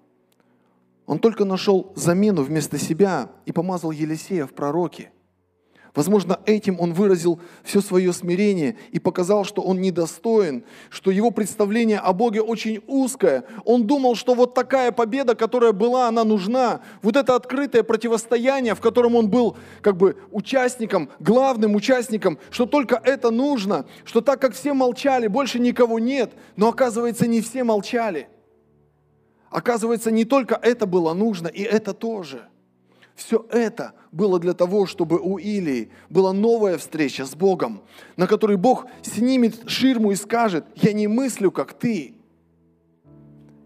[1.06, 5.10] Он только нашел замену вместо себя и помазал Елисея в пророке.
[5.96, 11.98] Возможно, этим он выразил все свое смирение и показал, что он недостоин, что его представление
[11.98, 13.44] о Боге очень узкое.
[13.64, 16.82] Он думал, что вот такая победа, которая была, она нужна.
[17.00, 23.00] Вот это открытое противостояние, в котором он был как бы участником, главным участником, что только
[23.02, 26.34] это нужно, что так как все молчали, больше никого нет.
[26.56, 28.28] Но оказывается, не все молчали.
[29.48, 32.48] Оказывается, не только это было нужно, и это тоже–
[33.16, 37.82] все это было для того, чтобы у Илии была новая встреча с Богом,
[38.16, 42.14] на которой Бог снимет ширму и скажет, я не мыслю, как ты.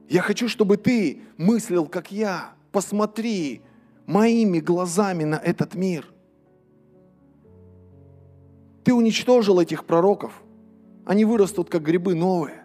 [0.08, 2.52] Я хочу, чтобы ты мыслил, как я.
[2.70, 3.62] Посмотри
[4.06, 6.06] моими глазами на этот мир.
[8.84, 10.32] Ты уничтожил этих пророков.
[11.04, 12.64] Они вырастут, как грибы новые.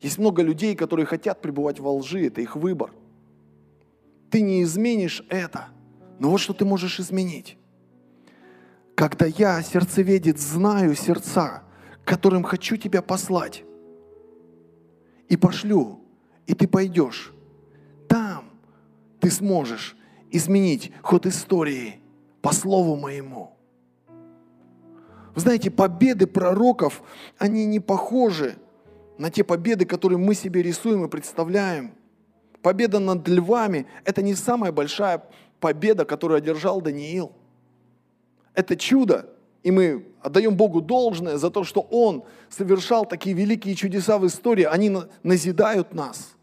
[0.00, 2.26] Есть много людей, которые хотят пребывать во лжи.
[2.26, 2.90] Это их выбор.
[4.30, 5.68] Ты не изменишь это.
[6.18, 7.56] Но вот что ты можешь изменить.
[8.94, 11.64] Когда я, сердцеведец, знаю сердца,
[12.04, 13.64] которым хочу тебя послать,
[15.28, 16.00] и пошлю,
[16.46, 17.32] и ты пойдешь,
[18.08, 18.50] там
[19.20, 19.96] ты сможешь
[20.30, 22.00] изменить ход истории
[22.42, 23.56] по слову моему.
[25.34, 27.02] Вы знаете, победы пророков,
[27.38, 28.56] они не похожи
[29.18, 31.94] на те победы, которые мы себе рисуем и представляем.
[32.62, 35.24] Победа над львами– это не самая большая
[35.64, 37.32] победа, которую одержал Даниил.
[38.52, 39.30] Это чудо,
[39.62, 44.64] и мы отдаем Богу должное за то, что Он совершал такие великие чудеса в истории,
[44.64, 46.34] они назидают нас.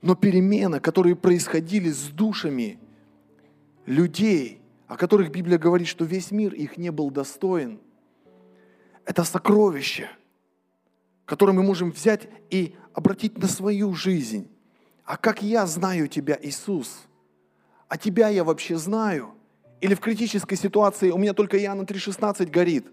[0.00, 2.78] Но перемены, которые происходили с душами
[3.84, 7.78] людей, о которых Библия говорит, что весь мир их не был достоин,
[9.04, 10.08] это сокровище,
[11.26, 14.48] которое мы можем взять и обратить на свою жизнь.
[15.04, 17.02] А как я знаю Тебя, Иисус–
[17.94, 19.36] а тебя я вообще знаю?
[19.80, 22.88] Или в критической ситуации у меня только Иоанна 3,16 горит.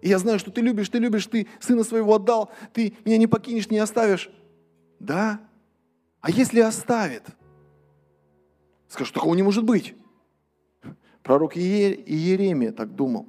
[0.00, 3.26] И я знаю, что ты любишь, ты любишь, ты сына своего отдал, ты меня не
[3.26, 4.30] покинешь, не оставишь.
[4.98, 5.42] Да?
[6.22, 7.24] А если оставит?
[8.88, 9.94] Скажу, такого не может быть.
[11.22, 13.28] Пророк Иеремия так думал.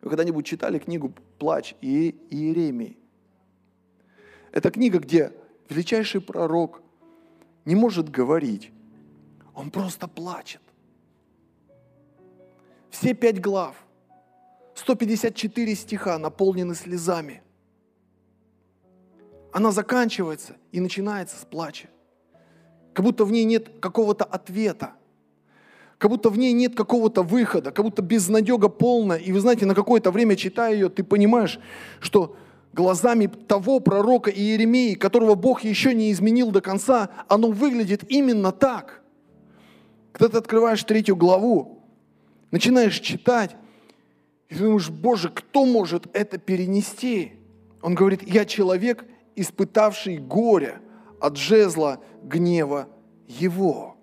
[0.00, 2.96] Вы когда-нибудь читали книгу «Плач» Иеремии?
[4.52, 5.32] Это книга, где
[5.68, 6.82] величайший пророк
[7.64, 8.70] не может говорить,
[9.60, 10.62] он просто плачет.
[12.88, 13.76] Все пять глав,
[14.74, 17.42] 154 стиха наполнены слезами.
[19.52, 21.88] Она заканчивается и начинается с плача.
[22.94, 24.94] Как будто в ней нет какого-то ответа.
[25.98, 29.18] Как будто в ней нет какого-то выхода, как будто безнадега полная.
[29.18, 31.60] И вы знаете, на какое-то время читая ее, ты понимаешь,
[32.00, 32.34] что
[32.72, 38.99] глазами того пророка Иеремии, которого Бог еще не изменил до конца, оно выглядит именно так.
[40.12, 41.82] Когда ты открываешь третью главу,
[42.50, 43.56] начинаешь читать,
[44.48, 47.32] и ты думаешь, Боже, кто может это перенести?
[47.82, 49.04] Он говорит, я человек,
[49.36, 50.80] испытавший горе
[51.20, 52.88] от жезла гнева
[53.28, 53.96] его.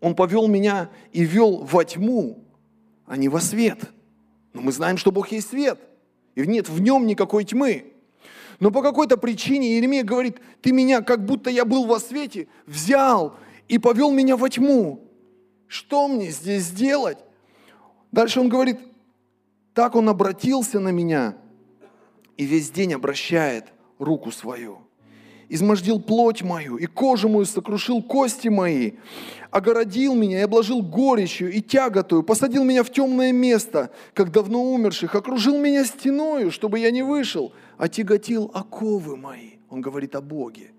[0.00, 2.44] Он повел меня и вел во тьму,
[3.06, 3.80] а не во свет.
[4.52, 5.78] Но мы знаем, что Бог есть свет,
[6.34, 7.92] и нет в нем никакой тьмы.
[8.60, 13.36] Но по какой-то причине Иеремия говорит, ты меня, как будто я был во свете, взял
[13.68, 15.04] и повел меня во тьму.
[15.66, 17.18] Что мне здесь делать?
[18.10, 18.78] Дальше он говорит,
[19.74, 21.36] так он обратился на меня
[22.38, 23.66] и весь день обращает
[23.98, 24.78] руку свою.
[25.50, 28.92] Измождил плоть мою, и кожу мою сокрушил кости мои,
[29.50, 35.14] огородил меня и обложил горечью и тяготою, посадил меня в темное место, как давно умерших,
[35.14, 39.52] окружил меня стеною, чтобы я не вышел, а тяготил оковы мои.
[39.70, 40.72] Он говорит о Боге.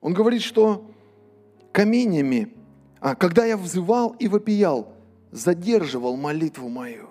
[0.00, 0.90] Он говорит, что
[1.72, 2.52] каменями,
[3.00, 4.94] а когда я взывал и вопиял,
[5.30, 7.10] задерживал молитву мою.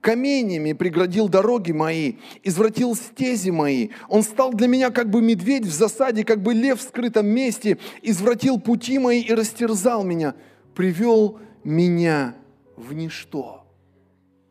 [0.00, 3.90] Каменями преградил дороги мои, извратил стези мои.
[4.08, 7.78] Он стал для меня как бы медведь в засаде, как бы лев в скрытом месте,
[8.00, 10.34] извратил пути мои и растерзал меня,
[10.74, 12.34] привел меня
[12.76, 13.66] в ничто.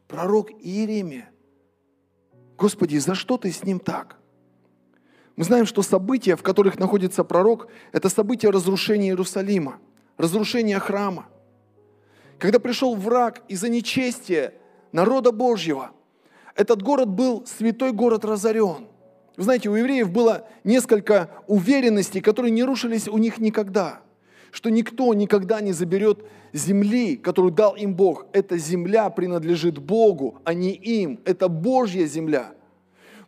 [0.08, 1.30] Пророк Иеремия.
[2.56, 4.20] Господи, за что ты с ним так?
[5.40, 9.78] Мы знаем, что события, в которых находится пророк, это события разрушения Иерусалима,
[10.18, 11.28] разрушения храма.
[12.38, 14.54] Когда пришел враг из-за нечестия
[14.92, 15.92] народа Божьего,
[16.56, 18.90] этот город был святой город разорен.
[19.38, 24.02] Вы знаете, у евреев было несколько уверенностей, которые не рушились у них никогда.
[24.52, 28.26] Что никто никогда не заберет земли, которую дал им Бог.
[28.34, 31.22] Эта земля принадлежит Богу, а не им.
[31.24, 32.56] Это Божья земля–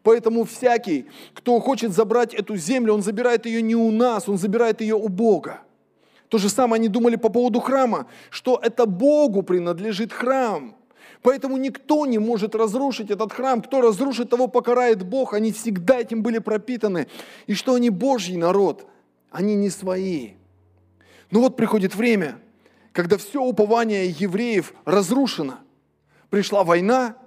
[0.04, 4.82] Поэтому всякий, кто хочет забрать эту землю, он забирает ее не у нас, он забирает
[4.82, 5.62] ее у Бога.
[6.28, 10.76] То же самое они думали по поводу храма, что это Богу принадлежит храм.
[11.22, 13.62] Поэтому никто не может разрушить этот храм.
[13.62, 15.34] Кто разрушит, того покарает Бог.
[15.34, 17.08] Они всегда этим были пропитаны.
[17.46, 18.88] И что они Божий народ,
[19.30, 20.32] они не свои.
[21.30, 22.40] Но вот приходит время,
[22.92, 25.60] когда все упование евреев разрушено.
[26.30, 27.18] Пришла война,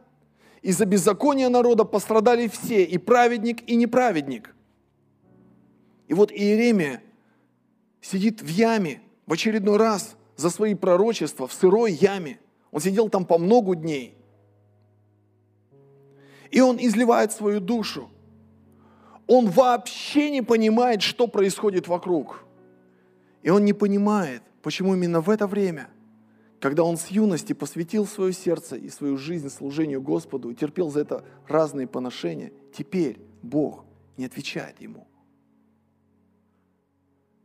[0.65, 4.57] из-за беззакония народа пострадали все, и праведник, и неправедник.
[6.09, 7.03] И вот Иеремия
[8.01, 12.41] сидит в яме в очередной раз за свои пророчества, в сырой яме.
[12.73, 14.17] Он сидел там по много дней.
[16.51, 18.09] И он изливает свою душу.
[19.27, 22.43] Он вообще не понимает, что происходит вокруг.
[23.43, 25.89] И он не понимает, почему именно в это время,
[26.65, 31.01] когда он с юности посвятил свое сердце и свою жизнь служению Господу и терпел за
[31.01, 33.85] это разные поношения, теперь Бог
[34.17, 35.07] не отвечает ему.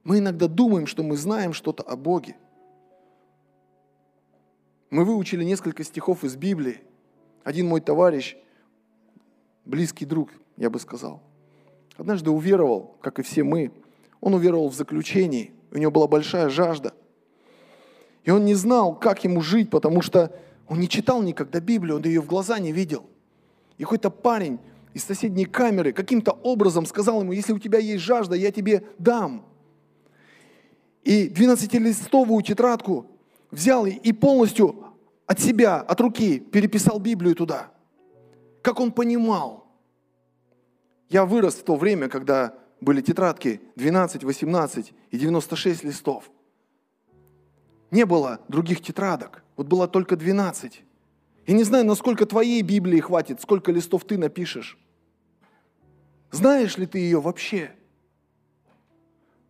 [0.05, 2.37] Мы иногда думаем, что мы знаем что-то о Боге.
[4.89, 6.79] Мы выучили несколько стихов из Библии.
[7.43, 8.37] Один мой товарищ,
[9.65, 11.21] близкий друг, я бы сказал,
[11.97, 13.73] однажды уверовал, как и все мы.
[14.21, 16.93] Он уверовал в заключении, у него была большая жажда.
[18.29, 20.31] И он не знал, как ему жить, потому что
[20.67, 23.07] он не читал никогда Библию, он ее в глаза не видел.
[23.79, 24.59] И какой-то парень
[24.93, 29.47] из соседней камеры каким-то образом сказал ему, если у тебя есть жажда, я тебе дам
[31.03, 33.07] и 12-листовую тетрадку
[33.49, 34.75] взял и полностью
[35.25, 37.71] от себя, от руки переписал Библию туда.
[38.61, 39.65] Как он понимал.
[41.09, 46.29] Я вырос в то время, когда были тетрадки 12, 18 и 96 листов.
[47.91, 49.43] Не было других тетрадок.
[49.55, 50.83] Вот было только 12.
[51.47, 54.77] Я не знаю, насколько твоей Библии хватит, сколько листов ты напишешь.
[56.31, 57.71] Знаешь ли ты ее вообще?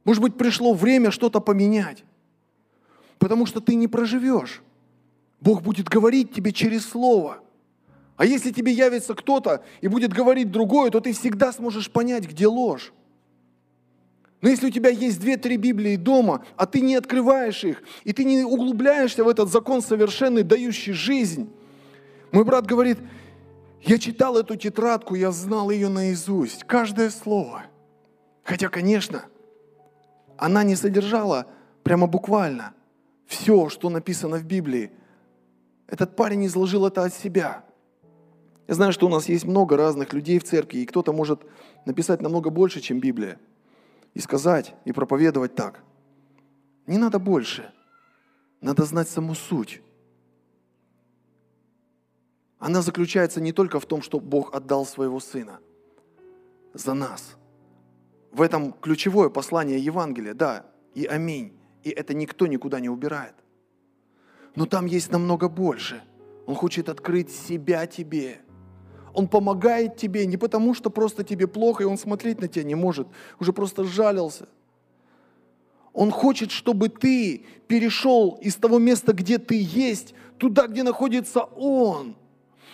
[0.05, 2.05] Может быть, пришло время что-то поменять.
[3.17, 4.61] Потому что ты не проживешь.
[5.41, 7.43] Бог будет говорить тебе через Слово.
[8.15, 12.47] А если тебе явится кто-то и будет говорить другое, то ты всегда сможешь понять, где
[12.47, 12.91] ложь.
[14.41, 18.23] Но если у тебя есть две-три Библии дома, а ты не открываешь их, и ты
[18.23, 21.51] не углубляешься в этот закон совершенный, дающий жизнь,
[22.31, 22.99] мой брат говорит,
[23.81, 27.63] я читал эту тетрадку, я знал ее наизусть, каждое слово.
[28.43, 29.25] Хотя, конечно,
[30.37, 31.47] она не содержала
[31.83, 32.73] прямо буквально
[33.25, 34.91] все, что написано в Библии.
[35.87, 37.63] Этот парень изложил это от себя.
[38.67, 41.41] Я знаю, что у нас есть много разных людей в церкви, и кто-то может
[41.85, 43.39] написать намного больше, чем Библия,
[44.13, 45.83] и сказать, и проповедовать так.
[46.87, 47.71] Не надо больше,
[48.61, 49.81] надо знать саму суть.
[52.57, 55.59] Она заключается не только в том, что Бог отдал своего Сына
[56.73, 57.35] за нас–
[58.31, 61.57] в этом ключевое послание Евангелия, да, и аминь.
[61.83, 63.33] И это никто никуда не убирает.
[64.55, 66.01] Но там есть намного больше.
[66.45, 68.41] Он хочет открыть себя тебе.
[69.19, 72.75] Он помогает тебе не потому, что просто тебе плохо, и он смотреть на тебя не
[72.75, 73.05] может,
[73.37, 74.47] уже просто жалился.
[75.91, 82.15] Он хочет, чтобы ты перешел из того места, где ты есть, туда, где находится Он.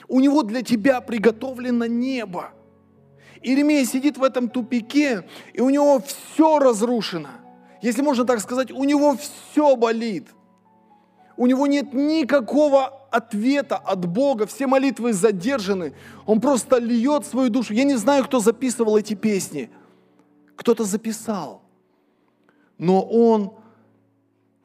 [0.08, 2.52] У Него для тебя приготовлено небо.
[3.42, 7.30] Иеремия сидит в этом тупике, и у него все разрушено.
[7.82, 10.28] Если можно так сказать, у него все болит.
[11.38, 15.94] У него нет никакого ответа от Бога, все молитвы задержаны.
[16.26, 17.74] Он просто льет свою душу.
[17.74, 19.70] Я не знаю, кто записывал эти песни.
[20.56, 21.62] Кто-то записал.
[22.78, 23.54] Но он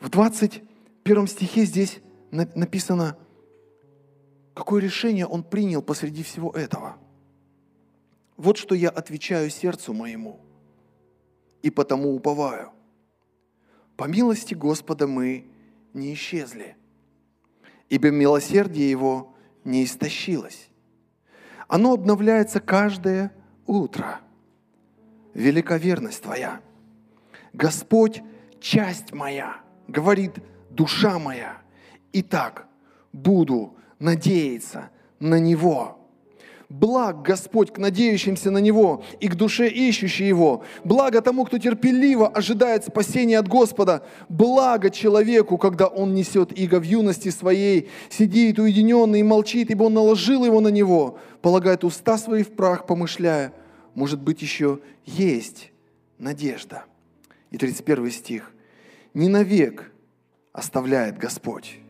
[0.00, 1.98] в 21 стихе здесь
[2.30, 3.16] написано,
[4.54, 6.96] какое решение он принял посреди всего этого–
[8.40, 10.40] вот что я отвечаю сердцу моему,
[11.60, 12.70] и потому уповаю.
[13.98, 15.44] По милости Господа мы
[15.92, 16.76] не исчезли,
[17.88, 19.34] ибо милосердие Его
[19.64, 20.68] не истощилось.
[21.68, 23.32] Оно обновляется каждое
[23.66, 24.20] утро.
[25.34, 26.60] Велика верность Твоя.
[27.52, 28.22] Господь,
[28.60, 30.38] часть моя, говорит
[30.70, 31.58] душа моя.
[32.12, 32.66] Итак,
[33.12, 35.99] буду надеяться на Него
[36.70, 40.62] Благ Господь к надеющимся на Него и к душе ищущей Его.
[40.84, 44.06] Благо тому, кто терпеливо ожидает спасения от Господа.
[44.28, 49.94] Благо человеку, когда он несет иго в юности своей, сидит уединенный и молчит, ибо он
[49.94, 53.52] наложил его на него, полагает уста свои в прах, помышляя,
[53.96, 55.72] может быть, еще есть
[56.18, 56.84] надежда.
[57.50, 58.52] И 31 стих.
[59.12, 59.90] «Не навек
[60.52, 61.80] оставляет Господь,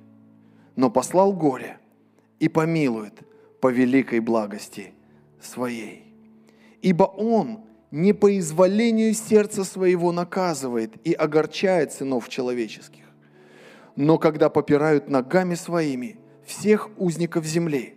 [0.74, 1.76] но послал горе
[2.38, 3.12] и помилует–
[3.61, 4.92] по великой благости
[5.40, 6.14] своей.
[6.82, 13.04] Ибо Он не по изволению сердца своего наказывает и огорчает сынов человеческих,
[13.96, 17.96] но когда попирают ногами своими всех узников земли,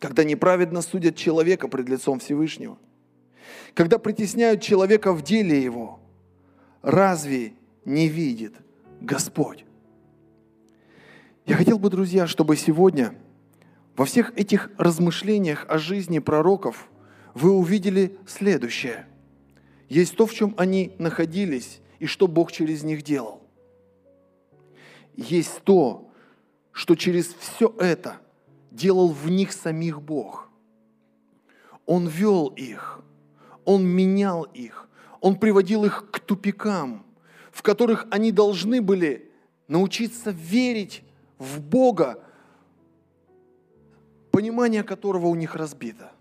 [0.00, 2.78] когда неправедно судят человека пред лицом Всевышнего,
[3.74, 6.00] когда притесняют человека в деле его,
[6.82, 7.52] разве
[7.84, 8.54] не видит
[9.00, 9.64] Господь?
[11.46, 13.14] Я хотел бы, друзья, чтобы сегодня
[13.98, 16.88] во всех этих размышлениях о жизни пророков
[17.34, 19.06] вы увидели следующее.
[19.88, 23.42] Есть то, в чем они находились и что Бог через них делал.
[25.16, 26.12] Есть то,
[26.70, 28.18] что через все это
[28.70, 30.48] делал в них самих Бог.
[31.84, 33.00] Он вел их,
[33.64, 34.88] Он менял их,
[35.20, 37.04] Он приводил их к тупикам,
[37.50, 39.32] в которых они должны были
[39.66, 41.02] научиться верить
[41.38, 42.22] в Бога,
[44.30, 46.12] понимание которого у них разбито.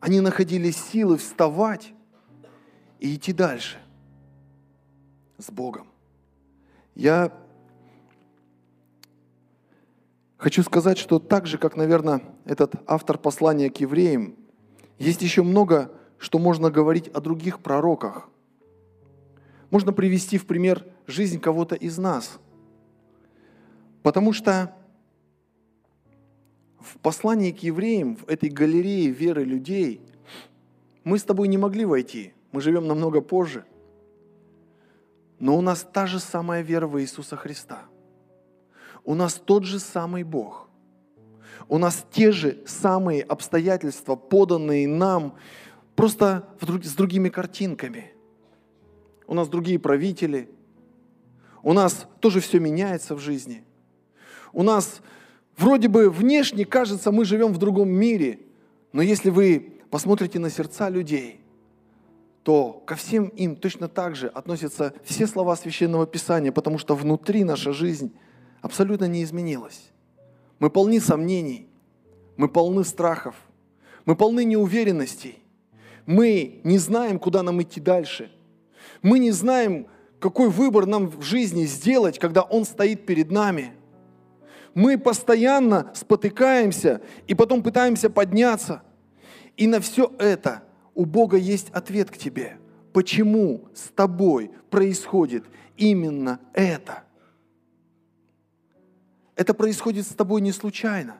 [0.00, 1.92] Они находили силы вставать
[3.00, 3.78] и идти дальше
[5.38, 5.88] с Богом.
[6.94, 7.32] Я
[10.36, 14.36] хочу сказать, что так же, как, наверное, этот автор послания к евреям,
[14.98, 18.28] есть еще много, что можно говорить о других пророках.
[19.70, 22.38] Можно привести в пример жизнь кого-то из нас–
[24.08, 24.74] Потому что
[26.80, 30.00] в послании к евреям, в этой галерее веры людей,
[31.04, 32.34] мы с тобой не могли войти.
[32.52, 33.64] Мы живем намного позже.
[35.38, 37.82] Но у нас та же самая вера в Иисуса Христа.
[39.04, 40.68] У нас тот же самый Бог.
[41.68, 45.36] У нас те же самые обстоятельства, поданные нам,
[45.96, 48.12] просто с другими картинками.
[49.26, 50.50] У нас другие правители.
[51.62, 53.64] У нас тоже все меняется в жизни.
[54.52, 55.02] У нас
[55.58, 58.38] вроде бы внешне кажется, мы живем в другом мире,
[58.92, 61.40] но если вы посмотрите на сердца людей,
[62.42, 67.44] то ко всем им точно так же относятся все слова Священного Писания, потому что внутри
[67.44, 68.12] наша жизнь
[68.62, 69.90] абсолютно не изменилась.
[70.58, 71.68] Мы полны сомнений,
[72.36, 73.34] мы полны страхов,
[74.06, 75.38] мы полны неуверенностей,
[76.06, 78.32] мы не знаем, куда нам идти дальше,
[79.02, 79.88] мы не знаем,
[80.18, 83.72] какой выбор нам в жизни сделать, когда Он стоит перед нами–
[84.74, 88.82] мы постоянно спотыкаемся и потом пытаемся подняться.
[89.56, 90.62] И на все это
[90.94, 92.58] у Бога есть ответ к тебе.
[92.92, 95.44] Почему с тобой происходит
[95.76, 97.04] именно это?
[99.36, 101.16] Это происходит с тобой не случайно.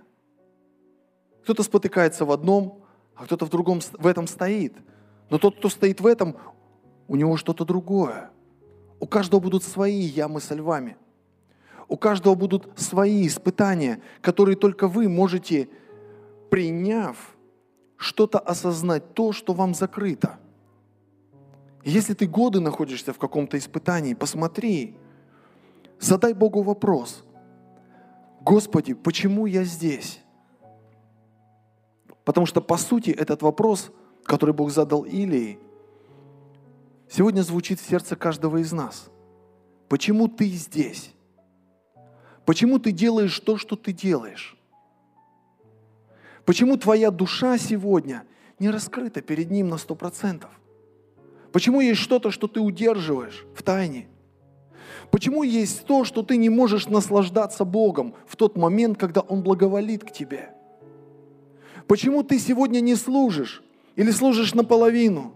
[1.42, 2.84] Кто-то спотыкается в одном,
[3.14, 4.74] а кто-то в другом в этом стоит.
[5.30, 6.36] Но тот, кто стоит в этом,
[7.06, 8.30] у него что-то другое.
[9.00, 10.96] У каждого будут свои ямы со львами–
[11.88, 15.68] у каждого будут свои испытания, которые только вы можете,
[16.50, 17.36] приняв,
[17.96, 20.38] что-то осознать, то, что вам закрыто.
[21.84, 24.96] Если ты годы находишься в каком-то испытании, посмотри,
[25.98, 27.24] задай Богу вопрос.
[28.40, 30.20] Господи, почему я здесь?
[32.24, 33.90] Потому что, по сути, этот вопрос,
[34.24, 35.58] который Бог задал Илии,
[37.08, 39.10] сегодня звучит в сердце каждого из нас.
[39.88, 41.14] Почему ты здесь?
[42.48, 44.56] Почему ты делаешь то, что ты делаешь?
[46.46, 48.24] Почему твоя душа сегодня
[48.58, 50.48] не раскрыта перед Ним на сто процентов?
[51.52, 54.08] Почему есть что-то, что ты удерживаешь в тайне?
[55.10, 60.02] Почему есть то, что ты не можешь наслаждаться Богом в тот момент, когда Он благоволит
[60.04, 60.48] к тебе?
[61.86, 63.62] Почему ты сегодня не служишь
[63.94, 65.34] или служишь наполовину?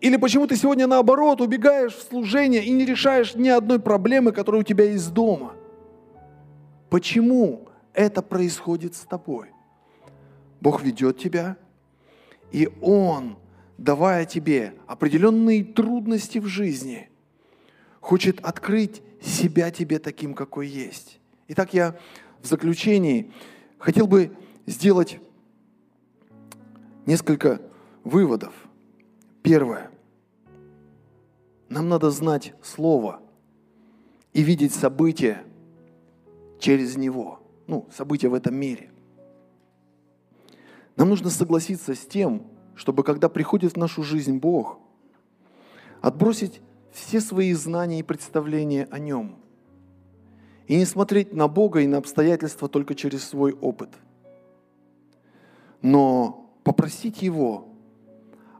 [0.00, 4.60] Или почему ты сегодня наоборот убегаешь в служение и не решаешь ни одной проблемы, которая
[4.60, 5.54] у тебя есть дома–
[6.92, 9.48] Почему это происходит с тобой?
[10.60, 11.56] Бог ведет тебя,
[12.50, 13.38] и Он,
[13.78, 17.08] давая тебе определенные трудности в жизни,
[18.00, 21.18] хочет открыть себя тебе таким, какой есть.
[21.48, 21.96] Итак, я
[22.42, 23.32] в заключении
[23.78, 24.36] хотел бы
[24.66, 25.18] сделать
[27.06, 27.62] несколько
[28.04, 28.52] выводов.
[29.42, 29.90] Первое.
[31.70, 33.22] Нам надо знать Слово
[34.34, 35.42] и видеть события,
[36.62, 37.40] через Него.
[37.66, 38.90] Ну, события в этом мире.
[40.96, 42.46] Нам нужно согласиться с тем,
[42.76, 44.78] чтобы когда приходит в нашу жизнь Бог,
[46.00, 46.60] отбросить
[46.92, 49.36] все свои знания и представления о Нем.
[50.68, 53.90] И не смотреть на Бога и на обстоятельства только через свой опыт.
[55.80, 57.68] Но попросить Его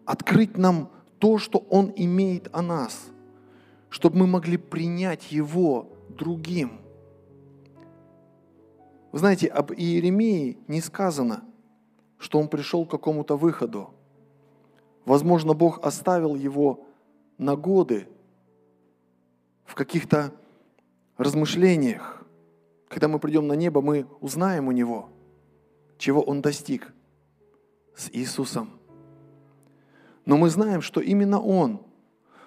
[0.05, 0.91] открыть нам
[1.21, 3.07] то, что Он имеет о нас,
[3.91, 6.82] чтобы мы могли принять Его другим.
[9.13, 11.45] Вы знаете, об Иеремии не сказано,
[12.19, 13.91] что он пришел к какому-то выходу.
[15.05, 16.87] Возможно, Бог оставил его
[17.37, 18.09] на годы
[19.65, 20.33] в каких-то
[21.19, 22.25] размышлениях.
[22.89, 25.11] Когда мы придем на небо, мы узнаем у Него,
[25.99, 26.93] чего Он достиг
[27.95, 28.71] с Иисусом.
[30.25, 31.83] Но мы знаем, что именно Он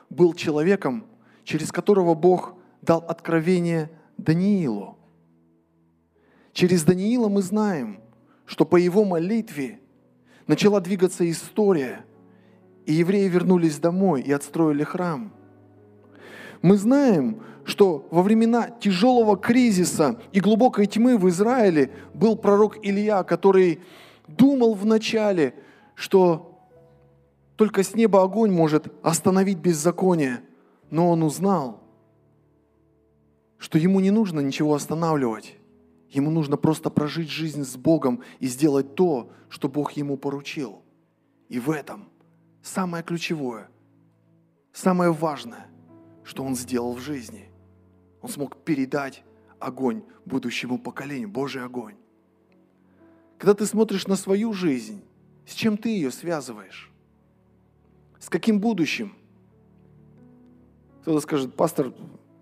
[0.09, 1.05] был человеком,
[1.43, 4.95] через которого Бог дал откровение Даниилу.
[6.56, 7.99] Через Даниила мы знаем,
[8.45, 9.82] что по его молитве
[10.47, 12.06] начала двигаться история,
[12.86, 15.34] и евреи вернулись домой и отстроили храм.
[16.62, 23.24] Мы знаем, что во времена тяжелого кризиса и глубокой тьмы в Израиле был пророк Илья,
[23.24, 23.82] который
[24.30, 25.56] думал вначале,
[25.93, 26.58] что
[27.58, 30.39] только с неба огонь может остановить беззаконие,
[30.89, 31.84] но он узнал,
[33.58, 35.58] что ему не нужно ничего останавливать.
[36.16, 40.82] Ему нужно просто прожить жизнь с Богом и сделать то, что Бог ему поручил.
[41.49, 42.07] И в этом
[42.61, 43.70] самое ключевое,
[44.72, 45.68] самое важное,
[46.24, 47.51] что он сделал в жизни.
[48.22, 49.26] Он смог передать
[49.59, 51.97] огонь будущему поколению, Божий огонь.
[53.38, 55.03] Когда ты смотришь на свою жизнь,
[55.45, 56.93] с чем ты ее связываешь?
[58.22, 59.18] С каким будущим?
[61.01, 61.93] Кто-то скажет, пастор,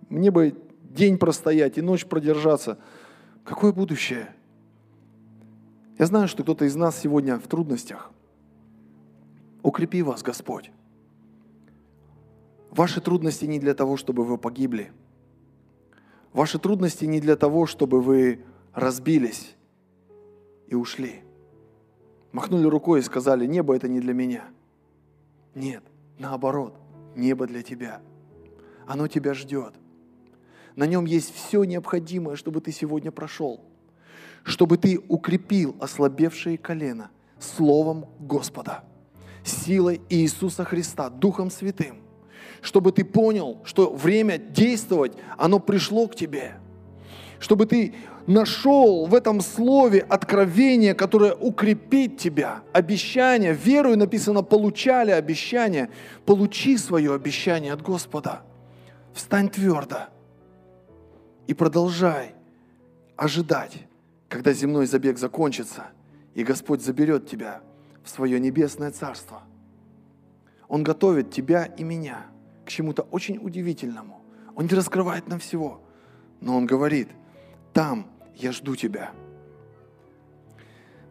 [0.10, 2.78] мне бы день простоять и ночь продержаться.
[3.44, 4.34] Какое будущее?
[6.00, 8.12] Я знаю, что кто-то из нас сегодня в трудностях.
[9.62, 10.72] Укрепи вас, Господь.
[12.72, 14.92] Ваши трудности не для того, чтобы вы погибли.
[16.32, 19.56] Ваши трудности не для того, чтобы вы разбились
[20.68, 21.22] и ушли.
[22.32, 24.46] Махнули рукой и сказали, небо это не для меня.
[25.54, 25.84] Нет,
[26.18, 26.76] наоборот,
[27.16, 28.02] небо для тебя.
[28.88, 29.76] Оно тебя ждет.
[30.76, 33.62] На нем есть все необходимое, чтобы ты сегодня прошел,
[34.44, 38.84] чтобы ты укрепил ослабевшие колено Словом Господа,
[39.44, 41.98] силой Иисуса Христа, Духом Святым,
[42.62, 46.56] чтобы ты понял, что время действовать, оно пришло к тебе,
[47.40, 47.94] чтобы ты
[48.26, 55.90] нашел в этом слове откровение, которое укрепит тебя, обещание, верою написано, получали обещание,
[56.26, 58.44] получи свое обещание от Господа,
[59.14, 60.08] встань твердо,
[61.48, 62.36] и продолжай
[63.16, 63.86] ожидать,
[64.30, 65.88] когда земной забег закончится,
[66.34, 67.62] и Господь заберет тебя
[68.04, 69.44] в свое небесное царство.
[70.68, 72.26] Он готовит тебя и меня
[72.66, 74.22] к чему-то очень удивительному.
[74.56, 75.82] Он не раскрывает нам всего,
[76.42, 77.10] но Он говорит,
[77.74, 79.12] там я жду тебя.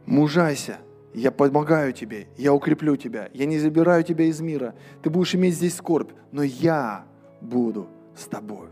[0.07, 0.79] Мужайся,
[1.15, 4.75] я помогаю тебе, я укреплю тебя, я не забираю тебя из мира.
[5.03, 7.05] Ты будешь иметь здесь скорбь, но я
[7.41, 8.72] буду с тобой.